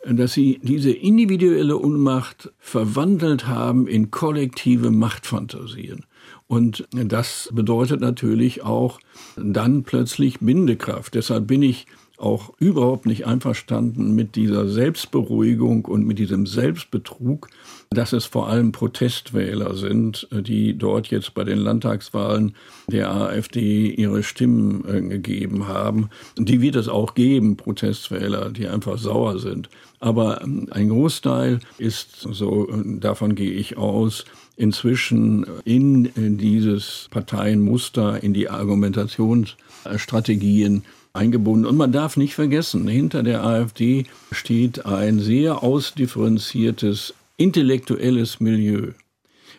dass 0.04 0.32
sie 0.32 0.60
diese 0.62 0.90
individuelle 0.90 1.76
Unmacht 1.76 2.52
verwandelt 2.58 3.46
haben 3.46 3.86
in 3.86 4.10
kollektive 4.10 4.90
Machtfantasien. 4.90 6.04
Und 6.46 6.88
das 6.92 7.50
bedeutet 7.52 8.00
natürlich 8.00 8.62
auch 8.62 9.00
dann 9.36 9.82
plötzlich 9.82 10.40
Bindekraft. 10.40 11.14
Deshalb 11.14 11.46
bin 11.46 11.62
ich 11.62 11.86
auch 12.18 12.52
überhaupt 12.58 13.06
nicht 13.06 13.26
einverstanden 13.26 14.14
mit 14.14 14.36
dieser 14.36 14.68
Selbstberuhigung 14.68 15.84
und 15.84 16.06
mit 16.06 16.18
diesem 16.18 16.46
Selbstbetrug, 16.46 17.48
dass 17.90 18.12
es 18.12 18.26
vor 18.26 18.48
allem 18.48 18.72
Protestwähler 18.72 19.74
sind, 19.74 20.28
die 20.32 20.76
dort 20.76 21.08
jetzt 21.08 21.34
bei 21.34 21.44
den 21.44 21.58
Landtagswahlen 21.58 22.54
der 22.88 23.10
AfD 23.10 23.90
ihre 23.90 24.22
Stimmen 24.22 24.84
äh, 24.86 25.00
gegeben 25.00 25.68
haben. 25.68 26.10
Die 26.36 26.60
wird 26.60 26.76
es 26.76 26.88
auch 26.88 27.14
geben, 27.14 27.56
Protestwähler, 27.56 28.50
die 28.50 28.66
einfach 28.66 28.98
sauer 28.98 29.38
sind. 29.38 29.70
Aber 30.00 30.42
ähm, 30.42 30.68
ein 30.70 30.88
Großteil 30.88 31.60
ist, 31.78 32.20
so 32.20 32.68
äh, 32.68 33.00
davon 33.00 33.34
gehe 33.34 33.52
ich 33.52 33.78
aus, 33.78 34.24
inzwischen 34.56 35.46
in 35.64 36.36
dieses 36.36 37.08
Parteienmuster, 37.12 38.22
in 38.22 38.34
die 38.34 38.50
Argumentationsstrategien 38.50 40.82
eingebunden. 41.18 41.66
Und 41.66 41.76
man 41.76 41.92
darf 41.92 42.16
nicht 42.16 42.34
vergessen, 42.34 42.88
hinter 42.88 43.22
der 43.22 43.44
AfD 43.44 44.06
steht 44.32 44.86
ein 44.86 45.18
sehr 45.18 45.62
ausdifferenziertes 45.62 47.12
intellektuelles 47.36 48.40
Milieu. 48.40 48.92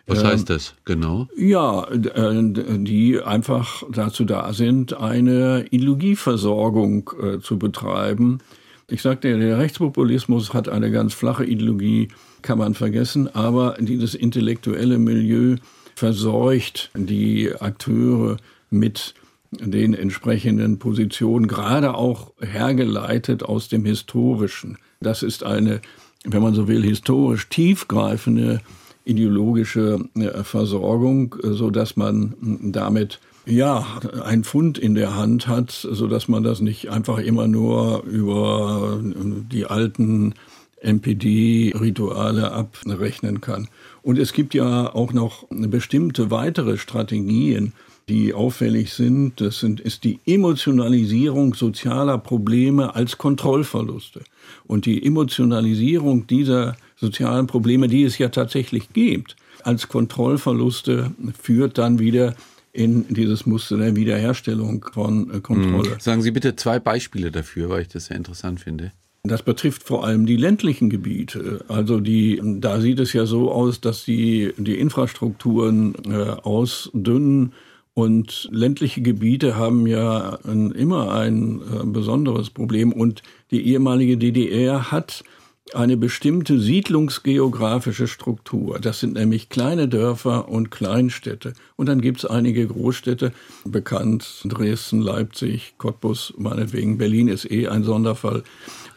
Was 0.07 0.23
heißt 0.23 0.49
das 0.49 0.73
genau? 0.85 1.27
Ja, 1.37 1.87
die 1.91 3.21
einfach 3.21 3.83
dazu 3.91 4.25
da 4.25 4.53
sind, 4.53 4.95
eine 4.95 5.65
Ideologieversorgung 5.69 7.11
zu 7.43 7.59
betreiben. 7.59 8.39
Ich 8.87 9.03
sagte, 9.03 9.37
der 9.37 9.59
Rechtspopulismus 9.59 10.51
hat 10.55 10.67
eine 10.67 10.89
ganz 10.89 11.13
flache 11.13 11.45
Ideologie, 11.45 12.07
kann 12.41 12.57
man 12.57 12.73
vergessen, 12.73 13.27
aber 13.35 13.77
dieses 13.79 14.15
intellektuelle 14.15 14.97
Milieu 14.97 15.57
verseucht 15.93 16.89
die 16.95 17.53
Akteure 17.59 18.37
mit 18.71 19.13
den 19.51 19.93
entsprechenden 19.93 20.79
Positionen, 20.79 21.47
gerade 21.47 21.95
auch 21.95 22.31
hergeleitet 22.39 23.43
aus 23.43 23.67
dem 23.67 23.85
Historischen. 23.85 24.77
Das 24.99 25.23
ist 25.23 25.43
eine, 25.43 25.81
wenn 26.23 26.41
man 26.41 26.53
so 26.53 26.67
will, 26.67 26.83
historisch 26.83 27.49
tiefgreifende 27.49 28.61
ideologische 29.05 29.99
äh, 30.15 30.43
Versorgung, 30.43 31.35
so 31.41 31.69
dass 31.71 31.95
man 31.95 32.35
damit 32.71 33.19
ja, 33.45 33.85
ein 34.23 34.43
Fund 34.43 34.77
in 34.77 34.93
der 34.93 35.15
Hand 35.15 35.47
hat, 35.47 35.71
so 35.71 36.07
dass 36.07 36.27
man 36.27 36.43
das 36.43 36.61
nicht 36.61 36.89
einfach 36.89 37.17
immer 37.17 37.47
nur 37.47 38.03
über 38.03 38.99
die 39.01 39.65
alten 39.65 40.35
MPD-Rituale 40.81 42.51
abrechnen 42.51 43.41
kann. 43.41 43.67
Und 44.01 44.19
es 44.19 44.33
gibt 44.33 44.53
ja 44.53 44.93
auch 44.93 45.13
noch 45.13 45.47
bestimmte 45.49 46.31
weitere 46.31 46.77
Strategien, 46.77 47.73
die 48.09 48.33
auffällig 48.33 48.93
sind. 48.93 49.39
Das 49.39 49.59
sind, 49.59 49.79
ist 49.79 50.03
die 50.03 50.19
Emotionalisierung 50.25 51.53
sozialer 51.53 52.17
Probleme 52.17 52.95
als 52.95 53.17
Kontrollverluste. 53.17 54.21
Und 54.65 54.85
die 54.85 55.05
Emotionalisierung 55.05 56.27
dieser 56.27 56.75
sozialen 56.95 57.47
Probleme, 57.47 57.87
die 57.87 58.03
es 58.03 58.17
ja 58.17 58.29
tatsächlich 58.29 58.91
gibt, 58.93 59.35
als 59.63 59.87
Kontrollverluste 59.87 61.11
führt 61.39 61.77
dann 61.77 61.99
wieder 61.99 62.35
in 62.71 63.05
dieses 63.09 63.45
Muster 63.45 63.77
der 63.77 63.95
Wiederherstellung 63.95 64.85
von 64.93 65.31
äh, 65.33 65.39
Kontrolle. 65.39 65.91
Mhm. 65.91 65.99
Sagen 65.99 66.21
Sie 66.21 66.31
bitte 66.31 66.55
zwei 66.55 66.79
Beispiele 66.79 67.31
dafür, 67.31 67.69
weil 67.69 67.81
ich 67.81 67.87
das 67.87 68.05
sehr 68.05 68.17
interessant 68.17 68.59
finde. 68.59 68.91
Das 69.23 69.43
betrifft 69.43 69.83
vor 69.83 70.05
allem 70.05 70.25
die 70.25 70.37
ländlichen 70.37 70.89
Gebiete. 70.89 71.65
Also 71.67 71.99
die, 71.99 72.41
da 72.43 72.79
sieht 72.79 72.99
es 72.99 73.11
ja 73.11 73.25
so 73.25 73.51
aus, 73.51 73.81
dass 73.81 74.05
die, 74.05 74.53
die 74.57 74.79
Infrastrukturen 74.79 75.93
äh, 76.05 76.13
ausdünnen 76.41 77.51
und 77.99 78.47
ländliche 78.49 79.01
Gebiete 79.01 79.57
haben 79.57 79.85
ja 79.85 80.39
ein, 80.47 80.71
immer 80.71 81.11
ein 81.11 81.59
äh, 81.59 81.83
besonderes 81.83 82.49
Problem. 82.49 82.93
Und 82.93 83.23
die 83.51 83.67
ehemalige 83.67 84.15
DDR 84.15 84.89
hat 84.89 85.25
eine 85.73 85.97
bestimmte 85.97 86.61
siedlungsgeografische 86.61 88.07
Struktur. 88.07 88.79
Das 88.79 89.01
sind 89.01 89.15
nämlich 89.15 89.49
kleine 89.49 89.89
Dörfer 89.89 90.47
und 90.47 90.71
Kleinstädte. 90.71 91.51
Und 91.75 91.89
dann 91.89 91.99
gibt 91.99 92.19
es 92.19 92.25
einige 92.25 92.65
Großstädte, 92.67 93.33
bekannt 93.65 94.45
Dresden, 94.45 95.01
Leipzig, 95.01 95.73
Cottbus, 95.77 96.33
meinetwegen 96.37 96.97
Berlin 96.97 97.27
ist 97.27 97.51
eh 97.51 97.67
ein 97.67 97.83
Sonderfall. 97.83 98.43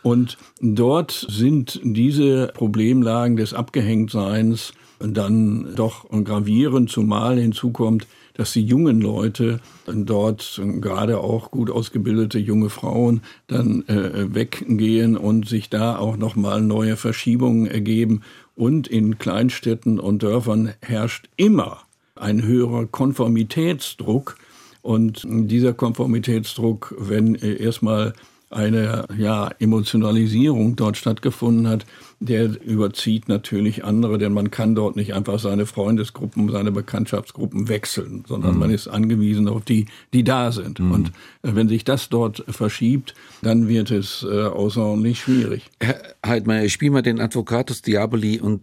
Und 0.05 0.39
dort 0.61 1.27
sind 1.29 1.81
diese 1.83 2.53
Problemlagen 2.55 3.37
des 3.37 3.53
Abgehängtseins 3.53 4.73
dann 5.01 5.75
doch 5.75 6.09
gravierend, 6.09 6.89
zumal 6.89 7.37
hinzukommt, 7.41 8.07
dass 8.35 8.53
die 8.53 8.65
jungen 8.65 9.01
Leute 9.01 9.61
dort, 9.87 10.61
gerade 10.81 11.21
auch 11.21 11.51
gut 11.51 11.71
ausgebildete 11.71 12.39
junge 12.39 12.71
Frauen, 12.71 13.23
dann 13.47 13.87
äh, 13.89 14.35
weggehen 14.35 15.17
und 15.17 15.49
sich 15.49 15.71
da 15.71 15.97
auch 15.99 16.17
nochmal 16.17 16.63
neue 16.63 16.97
Verschiebungen 16.97 17.67
ergeben. 17.67 18.23
Und 18.55 18.87
in 18.87 19.19
Kleinstädten 19.19 19.99
und 19.99 20.23
Dörfern 20.23 20.73
herrscht 20.81 21.29
immer 21.37 21.83
ein 22.15 22.43
höherer 22.43 22.87
Konformitätsdruck. 22.87 24.37
Und 24.83 25.23
dieser 25.25 25.75
Konformitätsdruck, 25.75 26.95
wenn 26.99 27.35
äh, 27.37 27.55
erstmal 27.55 28.15
eine 28.53 29.07
ja, 29.17 29.51
Emotionalisierung 29.59 30.77
dort 30.77 30.97
stattgefunden 30.97 31.69
hat, 31.69 31.87
der 32.21 32.63
überzieht 32.63 33.29
natürlich 33.29 33.85
andere, 33.85 34.19
denn 34.19 34.33
man 34.33 34.51
kann 34.51 34.75
dort 34.75 34.97
nicht 34.97 35.15
einfach 35.15 35.39
seine 35.39 35.67
Freundesgruppen, 35.67 36.51
seine 36.51 36.71
Bekanntschaftsgruppen 36.71 37.69
wechseln, 37.69 38.25
sondern 38.29 38.55
mhm. 38.55 38.59
man 38.61 38.71
ist 38.71 38.89
angewiesen 38.89 39.49
auf 39.49 39.65
die, 39.65 39.87
die 40.13 40.23
da 40.23 40.53
sind. 40.53 40.79
Mhm. 40.79 40.93
Und 40.93 41.09
äh, 41.43 41.55
wenn 41.55 41.69
sich 41.69 41.85
das 41.85 42.09
dort 42.09 42.45
verschiebt, 42.49 43.15
dann 43.43 43.69
wird 43.69 43.91
es 43.91 44.25
äh, 44.29 44.43
außerordentlich 44.43 45.21
schwierig. 45.21 45.71
Herr 45.81 46.01
Heidmeier, 46.25 46.65
ich 46.65 46.73
spiele 46.73 46.93
mal 46.93 47.03
den 47.03 47.21
Advocatus 47.21 47.83
Diaboli 47.83 48.41
und 48.41 48.63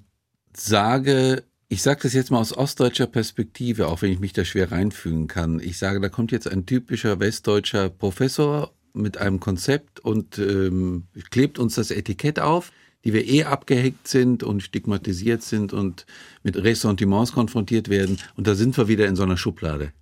sage, 0.55 1.43
ich 1.67 1.81
sage 1.83 2.01
das 2.03 2.13
jetzt 2.13 2.31
mal 2.31 2.39
aus 2.39 2.55
ostdeutscher 2.55 3.07
Perspektive, 3.07 3.87
auch 3.87 4.01
wenn 4.01 4.11
ich 4.11 4.19
mich 4.19 4.33
da 4.33 4.43
schwer 4.43 4.71
reinfügen 4.71 5.27
kann. 5.27 5.59
Ich 5.59 5.77
sage, 5.77 5.99
da 5.99 6.09
kommt 6.09 6.31
jetzt 6.31 6.49
ein 6.49 6.65
typischer 6.65 7.19
westdeutscher 7.19 7.89
Professor 7.89 8.71
mit 8.93 9.17
einem 9.17 9.39
Konzept 9.39 9.99
und 9.99 10.37
ähm, 10.37 11.03
klebt 11.29 11.59
uns 11.59 11.75
das 11.75 11.91
Etikett 11.91 12.39
auf, 12.39 12.71
die 13.05 13.13
wir 13.13 13.27
eh 13.27 13.45
abgeheckt 13.45 14.07
sind 14.07 14.43
und 14.43 14.61
stigmatisiert 14.61 15.41
sind 15.41 15.73
und 15.73 16.05
mit 16.43 16.57
Ressentiments 16.57 17.33
konfrontiert 17.33 17.89
werden. 17.89 18.17
Und 18.35 18.47
da 18.47 18.55
sind 18.55 18.77
wir 18.77 18.87
wieder 18.87 19.07
in 19.07 19.15
so 19.15 19.23
einer 19.23 19.37
Schublade. 19.37 19.93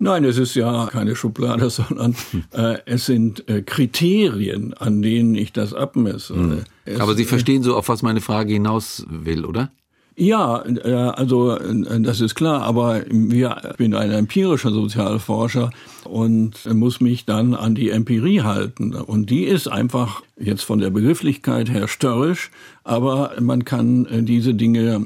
Nein, 0.00 0.24
es 0.24 0.38
ist 0.38 0.54
ja 0.54 0.86
keine 0.86 1.16
Schublade, 1.16 1.70
sondern 1.70 2.14
äh, 2.52 2.78
es 2.86 3.06
sind 3.06 3.48
äh, 3.48 3.62
Kriterien, 3.62 4.74
an 4.74 5.02
denen 5.02 5.34
ich 5.34 5.52
das 5.52 5.74
abmesse. 5.74 6.34
Mhm. 6.34 6.64
Aber 6.98 7.14
Sie 7.14 7.24
verstehen 7.24 7.62
so, 7.62 7.76
auf 7.76 7.88
was 7.88 8.02
meine 8.02 8.20
Frage 8.20 8.52
hinaus 8.52 9.04
will, 9.08 9.44
oder? 9.44 9.72
Ja, 10.20 10.64
äh, 10.66 10.92
also 10.92 11.56
äh, 11.56 12.00
das 12.00 12.20
ist 12.20 12.34
klar, 12.34 12.62
aber 12.62 13.06
ich 13.06 13.76
bin 13.76 13.94
ein 13.94 14.10
empirischer 14.10 14.72
Sozialforscher 14.72 15.70
und 16.02 16.66
muss 16.74 17.00
mich 17.00 17.24
dann 17.24 17.54
an 17.54 17.76
die 17.76 17.90
Empirie 17.90 18.40
halten. 18.40 18.94
Und 18.94 19.30
die 19.30 19.44
ist 19.44 19.68
einfach 19.68 20.22
jetzt 20.36 20.64
von 20.64 20.80
der 20.80 20.90
Begrifflichkeit 20.90 21.70
her 21.70 21.86
störrisch, 21.86 22.50
aber 22.82 23.34
man 23.40 23.64
kann 23.64 24.06
äh, 24.06 24.24
diese 24.24 24.54
Dinge 24.54 24.98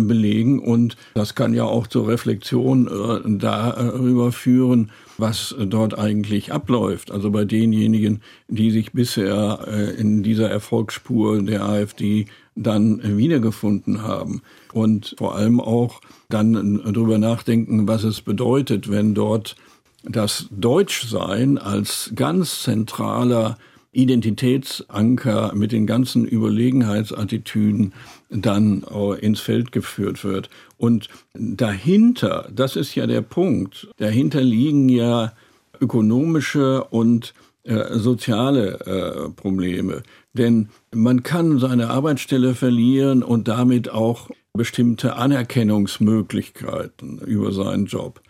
belegen 0.00 0.58
und 0.58 0.96
das 1.14 1.36
kann 1.36 1.54
ja 1.54 1.62
auch 1.62 1.86
zur 1.86 2.08
Reflexion 2.08 3.38
darüber 3.38 4.32
führen, 4.32 4.90
was 5.18 5.54
dort 5.58 5.98
eigentlich 5.98 6.52
abläuft. 6.52 7.10
Also 7.10 7.30
bei 7.30 7.44
denjenigen, 7.44 8.22
die 8.48 8.70
sich 8.70 8.92
bisher 8.92 9.94
in 9.98 10.22
dieser 10.22 10.48
Erfolgsspur 10.48 11.42
der 11.42 11.64
AfD 11.64 12.26
dann 12.54 13.18
wiedergefunden 13.18 14.02
haben. 14.02 14.42
Und 14.72 15.14
vor 15.18 15.34
allem 15.34 15.60
auch 15.60 16.00
dann 16.28 16.82
darüber 16.92 17.18
nachdenken, 17.18 17.88
was 17.88 18.04
es 18.04 18.20
bedeutet, 18.20 18.90
wenn 18.90 19.14
dort 19.14 19.56
das 20.04 20.48
Deutschsein 20.50 21.58
als 21.58 22.12
ganz 22.14 22.62
zentraler 22.62 23.58
Identitätsanker 23.92 25.52
mit 25.54 25.72
den 25.72 25.86
ganzen 25.86 26.26
Überlegenheitsattitüden 26.26 27.94
dann 28.30 28.84
ins 29.20 29.40
Feld 29.40 29.72
geführt 29.72 30.24
wird. 30.24 30.50
Und 30.76 31.08
dahinter, 31.34 32.48
das 32.52 32.76
ist 32.76 32.94
ja 32.94 33.06
der 33.06 33.22
Punkt, 33.22 33.88
dahinter 33.96 34.42
liegen 34.42 34.88
ja 34.88 35.32
ökonomische 35.80 36.84
und 36.84 37.34
äh, 37.64 37.98
soziale 37.98 38.80
äh, 38.80 39.28
Probleme. 39.30 40.02
Denn 40.32 40.68
man 40.94 41.22
kann 41.22 41.58
seine 41.58 41.90
Arbeitsstelle 41.90 42.54
verlieren 42.54 43.22
und 43.22 43.48
damit 43.48 43.90
auch 43.90 44.30
bestimmte 44.54 45.16
Anerkennungsmöglichkeiten 45.16 47.18
über 47.18 47.52
seinen 47.52 47.86
Job. 47.86 48.20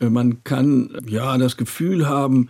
Man 0.00 0.42
kann 0.44 0.90
ja 1.06 1.38
das 1.38 1.56
Gefühl 1.56 2.08
haben, 2.08 2.48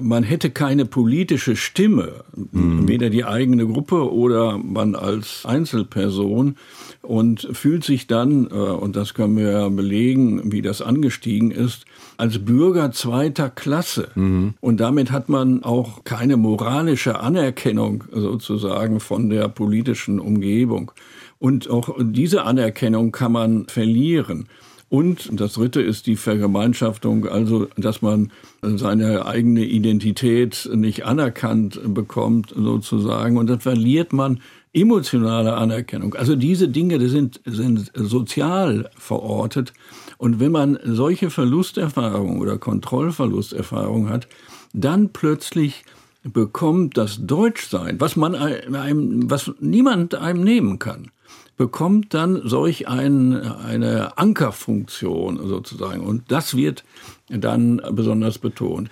man 0.00 0.22
hätte 0.22 0.50
keine 0.50 0.84
politische 0.84 1.56
Stimme, 1.56 2.24
mhm. 2.52 2.86
weder 2.88 3.10
die 3.10 3.24
eigene 3.24 3.66
Gruppe 3.66 4.12
oder 4.12 4.58
man 4.58 4.94
als 4.94 5.44
Einzelperson 5.46 6.56
und 7.02 7.48
fühlt 7.52 7.84
sich 7.84 8.06
dann, 8.06 8.46
äh, 8.46 8.54
und 8.54 8.96
das 8.96 9.14
können 9.14 9.36
wir 9.36 9.50
ja 9.50 9.68
belegen, 9.68 10.52
wie 10.52 10.62
das 10.62 10.82
angestiegen 10.82 11.50
ist, 11.50 11.86
als 12.18 12.44
Bürger 12.44 12.92
zweiter 12.92 13.48
Klasse. 13.48 14.08
Mhm. 14.14 14.54
Und 14.60 14.80
damit 14.80 15.10
hat 15.10 15.28
man 15.28 15.62
auch 15.62 16.04
keine 16.04 16.36
moralische 16.36 17.20
Anerkennung 17.20 18.04
sozusagen 18.12 19.00
von 19.00 19.30
der 19.30 19.48
politischen 19.48 20.20
Umgebung. 20.20 20.92
Und 21.38 21.70
auch 21.70 21.96
diese 22.00 22.42
Anerkennung 22.42 23.12
kann 23.12 23.32
man 23.32 23.66
verlieren. 23.68 24.48
Und 24.90 25.28
das 25.38 25.54
Dritte 25.54 25.82
ist 25.82 26.06
die 26.06 26.16
Vergemeinschaftung, 26.16 27.26
also 27.26 27.68
dass 27.76 28.00
man 28.00 28.32
seine 28.62 29.26
eigene 29.26 29.64
Identität 29.64 30.68
nicht 30.72 31.04
anerkannt 31.04 31.80
bekommt 31.92 32.54
sozusagen. 32.56 33.36
Und 33.36 33.48
dann 33.50 33.60
verliert 33.60 34.14
man 34.14 34.40
emotionale 34.72 35.54
Anerkennung. 35.54 36.14
Also 36.14 36.36
diese 36.36 36.68
Dinge 36.68 36.98
die 36.98 37.08
sind, 37.08 37.40
sind 37.44 37.90
sozial 37.94 38.90
verortet. 38.96 39.72
Und 40.16 40.40
wenn 40.40 40.52
man 40.52 40.78
solche 40.84 41.30
Verlusterfahrungen 41.30 42.40
oder 42.40 42.58
Kontrollverlusterfahrungen 42.58 44.08
hat, 44.08 44.26
dann 44.72 45.10
plötzlich 45.10 45.84
bekommt 46.22 46.96
das 46.96 47.26
Deutschsein, 47.26 48.00
was 48.00 48.16
man 48.16 48.34
einem, 48.34 49.30
was 49.30 49.52
niemand 49.60 50.14
einem 50.14 50.42
nehmen 50.42 50.78
kann, 50.78 51.10
bekommt 51.56 52.14
dann 52.14 52.40
solch 52.44 52.88
ein, 52.88 53.34
eine 53.34 54.16
Ankerfunktion 54.16 55.46
sozusagen. 55.46 56.00
Und 56.00 56.30
das 56.30 56.56
wird 56.56 56.84
dann 57.28 57.82
besonders 57.92 58.38
betont. 58.38 58.90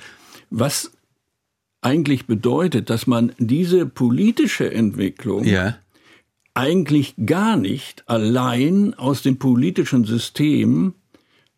Was 0.50 0.92
eigentlich 1.80 2.26
bedeutet, 2.26 2.90
dass 2.90 3.06
man 3.06 3.32
diese 3.38 3.86
politische 3.86 4.72
Entwicklung 4.72 5.44
ja. 5.44 5.76
eigentlich 6.54 7.14
gar 7.24 7.56
nicht 7.56 8.08
allein 8.08 8.94
aus 8.94 9.22
dem 9.22 9.38
politischen 9.38 10.04
System 10.04 10.94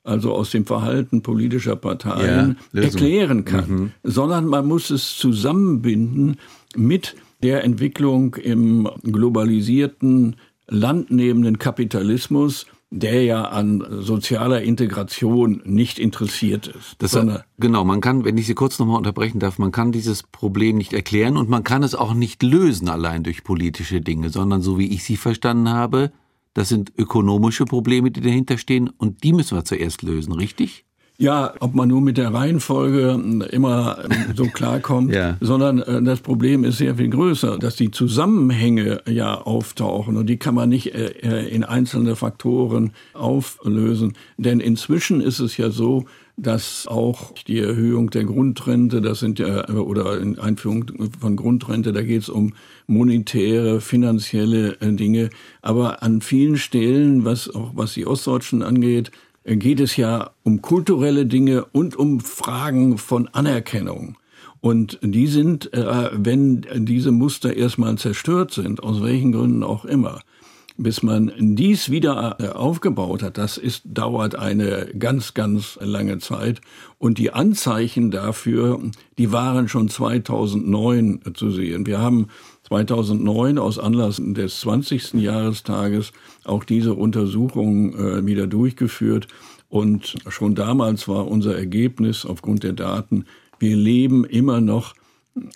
also 0.04 0.32
aus 0.32 0.50
dem 0.50 0.64
Verhalten 0.64 1.22
politischer 1.22 1.76
Parteien, 1.76 2.56
ja, 2.72 2.82
erklären 2.82 3.44
kann, 3.44 3.70
mhm. 3.70 3.92
sondern 4.02 4.46
man 4.46 4.66
muss 4.66 4.90
es 4.90 5.16
zusammenbinden 5.16 6.38
mit 6.74 7.14
der 7.42 7.62
Entwicklung 7.62 8.34
im 8.34 8.88
globalisierten, 9.02 10.36
landnehmenden 10.68 11.58
Kapitalismus, 11.58 12.66
der 12.90 13.22
ja 13.24 13.44
an 13.44 13.84
sozialer 14.00 14.62
Integration 14.62 15.60
nicht 15.64 15.98
interessiert 15.98 16.68
ist. 16.68 16.96
Das 16.98 17.12
genau, 17.58 17.84
man 17.84 18.00
kann, 18.00 18.24
wenn 18.24 18.38
ich 18.38 18.46
Sie 18.46 18.54
kurz 18.54 18.78
nochmal 18.78 18.96
unterbrechen 18.96 19.40
darf, 19.40 19.58
man 19.58 19.72
kann 19.72 19.92
dieses 19.92 20.22
Problem 20.22 20.78
nicht 20.78 20.94
erklären 20.94 21.36
und 21.36 21.50
man 21.50 21.64
kann 21.64 21.82
es 21.82 21.94
auch 21.94 22.14
nicht 22.14 22.42
lösen 22.42 22.88
allein 22.88 23.24
durch 23.24 23.44
politische 23.44 24.00
Dinge, 24.00 24.30
sondern 24.30 24.62
so 24.62 24.78
wie 24.78 24.88
ich 24.88 25.04
Sie 25.04 25.16
verstanden 25.18 25.68
habe, 25.68 26.12
das 26.54 26.70
sind 26.70 26.92
ökonomische 26.96 27.66
Probleme, 27.66 28.10
die 28.10 28.22
dahinter 28.22 28.56
stehen 28.56 28.88
und 28.88 29.22
die 29.22 29.32
müssen 29.32 29.56
wir 29.56 29.64
zuerst 29.64 30.02
lösen, 30.02 30.32
richtig? 30.32 30.86
Ja, 31.20 31.52
ob 31.58 31.74
man 31.74 31.88
nur 31.88 32.00
mit 32.00 32.16
der 32.16 32.32
Reihenfolge 32.32 33.20
immer 33.50 34.04
so 34.36 34.44
klarkommt, 34.52 35.12
ja. 35.12 35.36
sondern 35.40 35.80
äh, 35.80 36.00
das 36.00 36.20
Problem 36.20 36.62
ist 36.62 36.78
sehr 36.78 36.94
viel 36.94 37.10
größer, 37.10 37.58
dass 37.58 37.74
die 37.74 37.90
Zusammenhänge 37.90 39.02
ja 39.08 39.34
auftauchen 39.34 40.16
und 40.16 40.28
die 40.28 40.36
kann 40.36 40.54
man 40.54 40.68
nicht 40.68 40.94
äh, 40.94 41.08
äh, 41.22 41.48
in 41.48 41.64
einzelne 41.64 42.14
Faktoren 42.14 42.92
auflösen. 43.14 44.12
Denn 44.36 44.60
inzwischen 44.60 45.20
ist 45.20 45.40
es 45.40 45.56
ja 45.56 45.70
so, 45.70 46.04
dass 46.36 46.86
auch 46.86 47.32
die 47.48 47.58
Erhöhung 47.58 48.10
der 48.10 48.22
Grundrente, 48.22 49.00
das 49.00 49.18
sind 49.18 49.40
ja, 49.40 49.68
oder 49.70 50.20
Einführung 50.38 51.10
von 51.18 51.34
Grundrente, 51.34 51.92
da 51.92 52.02
geht 52.02 52.22
es 52.22 52.28
um 52.28 52.52
monetäre, 52.86 53.80
finanzielle 53.80 54.76
Dinge. 54.76 55.30
Aber 55.62 56.00
an 56.04 56.20
vielen 56.20 56.56
Stellen, 56.56 57.24
was 57.24 57.52
auch 57.52 57.72
was 57.74 57.94
die 57.94 58.06
Ostdeutschen 58.06 58.62
angeht, 58.62 59.10
geht 59.56 59.80
es 59.80 59.96
ja 59.96 60.30
um 60.42 60.62
kulturelle 60.62 61.26
Dinge 61.26 61.64
und 61.72 61.96
um 61.96 62.20
Fragen 62.20 62.98
von 62.98 63.28
Anerkennung. 63.28 64.16
Und 64.60 64.98
die 65.02 65.26
sind, 65.26 65.72
äh, 65.72 66.10
wenn 66.12 66.66
diese 66.74 67.12
Muster 67.12 67.56
erstmal 67.56 67.96
zerstört 67.96 68.52
sind, 68.52 68.82
aus 68.82 69.02
welchen 69.02 69.32
Gründen 69.32 69.62
auch 69.62 69.84
immer, 69.84 70.20
bis 70.76 71.02
man 71.02 71.32
dies 71.38 71.90
wieder 71.90 72.36
äh, 72.38 72.48
aufgebaut 72.48 73.22
hat, 73.22 73.38
das 73.38 73.56
ist, 73.58 73.82
dauert 73.84 74.36
eine 74.36 74.88
ganz, 74.98 75.34
ganz 75.34 75.78
lange 75.80 76.18
Zeit. 76.18 76.60
Und 76.98 77.18
die 77.18 77.32
Anzeichen 77.32 78.10
dafür, 78.10 78.80
die 79.16 79.32
waren 79.32 79.68
schon 79.68 79.88
2009 79.88 81.20
zu 81.34 81.50
sehen. 81.50 81.86
Wir 81.86 81.98
haben 81.98 82.28
2009 82.68 83.58
aus 83.58 83.78
Anlass 83.78 84.20
des 84.22 84.60
20. 84.60 85.14
Jahrestages 85.14 86.12
auch 86.44 86.64
diese 86.64 86.94
Untersuchung 86.94 87.94
äh, 87.94 88.26
wieder 88.26 88.46
durchgeführt. 88.46 89.28
Und 89.68 90.16
schon 90.28 90.54
damals 90.54 91.08
war 91.08 91.26
unser 91.26 91.56
Ergebnis 91.56 92.24
aufgrund 92.24 92.62
der 92.62 92.72
Daten, 92.72 93.24
wir 93.58 93.76
leben 93.76 94.24
immer 94.24 94.60
noch 94.60 94.94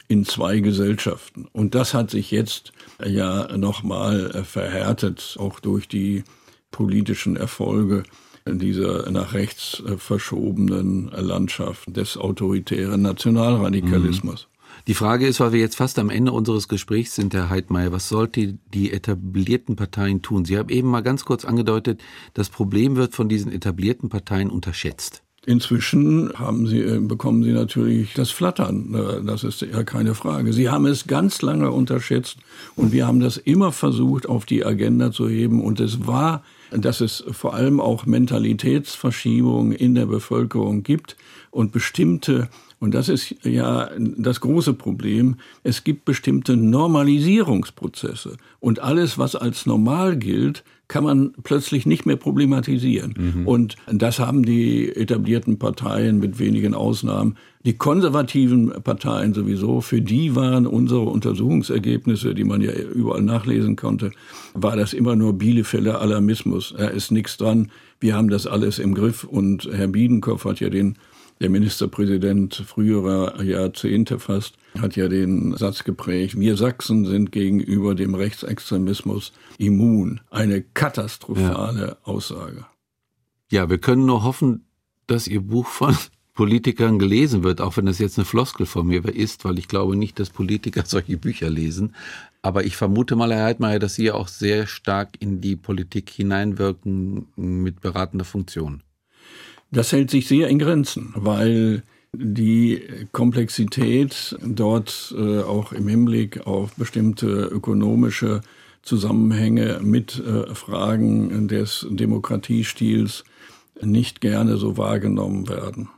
in 0.09 0.25
zwei 0.25 0.61
Gesellschaften. 0.61 1.47
Und 1.53 1.75
das 1.75 1.95
hat 1.95 2.11
sich 2.11 2.31
jetzt 2.31 2.73
ja 3.05 3.57
nochmal 3.57 4.31
äh, 4.31 4.45
verhärtet, 4.45 5.37
auch 5.39 5.61
durch 5.61 5.89
die 5.89 6.25
politischen 6.71 7.37
Erfolge 7.37 8.05
dieser 8.47 9.11
nach 9.11 9.35
rechts 9.35 9.83
äh, 9.87 9.97
verschobenen 9.97 11.11
Landschaft 11.15 11.97
des 11.97 12.17
autoritären 12.17 13.03
Nationalradikalismus. 13.03 14.49
Mhm. 14.49 14.52
Die 14.89 14.95
Frage 14.95 15.29
ist, 15.29 15.39
weil 15.39 15.53
wir 15.53 15.61
jetzt 15.61 15.77
fast 15.77 15.99
am 16.01 16.11
Ende 16.11 16.33
unseres 16.33 16.67
Gesprächs 16.67 17.15
sind, 17.15 17.35
Herr 17.35 17.51
Heidmeier, 17.51 17.93
was 17.93 18.09
sollten 18.09 18.59
die 18.75 18.93
etablierten 18.93 19.77
Parteien 19.77 20.23
tun? 20.23 20.45
Sie 20.45 20.59
haben 20.59 20.71
eben 20.71 20.89
mal 20.89 21.03
ganz 21.03 21.25
kurz 21.25 21.45
angedeutet, 21.45 22.03
das 22.35 22.49
Problem 22.49 22.97
wird 22.97 23.15
von 23.15 23.29
diesen 23.29 23.53
etablierten 23.53 24.09
Parteien 24.09 24.51
unterschätzt. 24.51 25.23
Inzwischen 25.45 26.33
haben 26.35 26.69
sie, 26.69 26.81
äh, 26.81 27.01
bekommen 27.01 27.43
sie 27.43 27.51
natürlich 27.51 28.15
das 28.15 28.31
Flattern. 28.31 28.95
Äh, 28.95 29.25
das 29.25 29.43
ist 29.43 29.61
ja 29.61 29.83
keine 29.83 30.15
Frage. 30.15 30.53
Sie 30.53 30.69
haben 30.69 30.87
es 30.87 31.09
ganz 31.09 31.43
lange 31.43 31.73
unterschätzt 31.73 32.39
und 32.77 32.93
wir 32.93 33.09
haben 33.09 33.19
das 33.19 33.39
immer 33.39 33.73
versucht, 33.73 34.29
auf 34.29 34.47
die 34.47 34.65
Agenda 34.65 35.11
zu 35.11 35.29
heben. 35.29 35.61
Und 35.61 35.81
es 35.81 36.07
war, 36.07 36.45
dass 36.71 37.01
es 37.01 37.25
vor 37.33 37.55
allem 37.55 37.81
auch 37.81 38.07
Mentalitätsverschiebungen 38.07 39.73
in 39.73 39.97
der 39.97 40.07
Bevölkerung 40.07 40.85
gibt 40.85 41.17
und 41.51 41.73
bestimmte 41.73 42.49
und 42.83 42.95
das 42.95 43.09
ist 43.09 43.37
ja 43.45 43.91
das 43.97 44.41
große 44.41 44.75
Problem. 44.75 45.37
Es 45.63 45.85
gibt 45.85 46.05
bestimmte 46.05 46.57
Normalisierungsprozesse. 46.57 48.39
Und 48.59 48.81
alles, 48.81 49.19
was 49.19 49.37
als 49.37 49.67
normal 49.67 50.17
gilt, 50.17 50.65
kann 50.89 51.05
man 51.05 51.33
plötzlich 51.45 51.87
nicht 51.87 52.07
mehr 52.07 52.17
problematisieren. 52.17 53.15
Mhm. 53.17 53.47
Und 53.47 53.77
das 53.87 54.19
haben 54.19 54.43
die 54.43 54.89
etablierten 54.97 55.61
Parteien 55.61 56.19
mit 56.19 56.41
wenigen 56.41 56.75
Ausnahmen, 56.75 57.37
die 57.65 57.75
konservativen 57.75 58.73
Parteien 58.83 59.33
sowieso, 59.33 59.81
für 59.81 60.01
die 60.01 60.35
waren 60.35 60.67
unsere 60.67 61.03
Untersuchungsergebnisse, 61.03 62.35
die 62.35 62.43
man 62.43 62.63
ja 62.63 62.73
überall 62.73 63.23
nachlesen 63.23 63.77
konnte, 63.77 64.11
war 64.55 64.77
das 64.77 64.93
immer 64.93 65.15
nur 65.15 65.35
Bielefelder 65.35 66.01
Alarmismus. 66.01 66.75
Da 66.77 66.89
ist 66.89 67.13
nichts 67.13 67.37
dran. 67.37 67.71
Wir 68.01 68.17
haben 68.17 68.29
das 68.29 68.49
alles 68.49 68.81
im 68.81 68.93
Griff. 68.93 69.23
Und 69.23 69.69
Herr 69.73 69.87
Biedenkopf 69.87 70.45
hat 70.45 70.59
ja 70.59 70.69
den 70.69 70.97
der 71.43 71.51
Ministerpräsident 71.51 72.55
früherer 72.55 73.43
Jahrzehnte 73.43 74.21
fast 74.21 74.55
hat 74.81 74.95
ja 74.95 75.09
den 75.09 75.57
Satz 75.57 75.83
geprägt, 75.83 76.39
wir 76.39 76.57
Sachsen 76.57 77.05
sind 77.05 77.33
gegenüber 77.33 77.97
dem 77.97 78.15
Rechtsextremismus 78.15 79.33
immun. 79.59 80.21
Eine 80.31 80.63
katastrophale 80.63 81.87
ja. 81.87 81.97
Aussage. 82.05 82.65
Ja, 83.51 83.69
wir 83.69 83.79
können 83.79 84.07
nur 84.07 84.23
hoffen, 84.23 84.67
dass 85.09 85.27
Ihr 85.27 85.41
Buch 85.41 85.67
von 85.67 85.97
Politikern 86.35 87.01
gelesen 87.01 87.43
wird, 87.43 87.61
auch 87.61 87.77
wenn 87.77 87.87
das 87.87 87.99
jetzt 87.99 88.19
eine 88.19 88.25
Floskel 88.25 88.65
von 88.65 88.87
mir 88.87 89.05
ist, 89.05 89.45
weil 89.45 89.59
ich 89.59 89.67
glaube 89.67 89.97
nicht, 89.97 90.21
dass 90.21 90.31
Politiker 90.31 90.85
solche 90.87 91.19
Bücher 91.19 91.51
lesen. 91.51 91.95
Aber 92.41 92.65
ich 92.65 92.77
vermute 92.77 93.17
mal, 93.17 93.35
Herr 93.35 93.47
Heidmeier, 93.47 93.81
dass 93.81 93.97
Sie 93.97 94.13
auch 94.13 94.29
sehr 94.29 94.69
stark 94.69 95.17
in 95.19 95.41
die 95.41 95.57
Politik 95.57 96.09
hineinwirken 96.09 97.27
mit 97.35 97.81
beratender 97.81 98.25
Funktion. 98.25 98.83
Das 99.73 99.91
hält 99.91 100.11
sich 100.11 100.29
sehr 100.29 100.49
in 100.49 100.59
Grenzen, 100.59 101.13
weil 101.17 101.83
die 102.13 102.83
Komplexität 103.13 104.37
dort 104.45 105.15
äh, 105.17 105.41
auch 105.41 105.73
im 105.73 105.89
Hinblick 105.89 106.47
auf 106.47 106.75
bestimmte 106.75 107.27
ökonomische 107.27 108.43
Zusammenhänge 108.83 109.81
mit 109.83 110.19
äh, 110.21 110.55
Fragen 110.55 111.49
des 111.49 111.87
Demokratiestils 111.89 113.25
nicht 113.81 114.21
gerne 114.21 114.59
so 114.59 114.77
wahrgenommen 114.77 115.49
werden. 115.49 115.89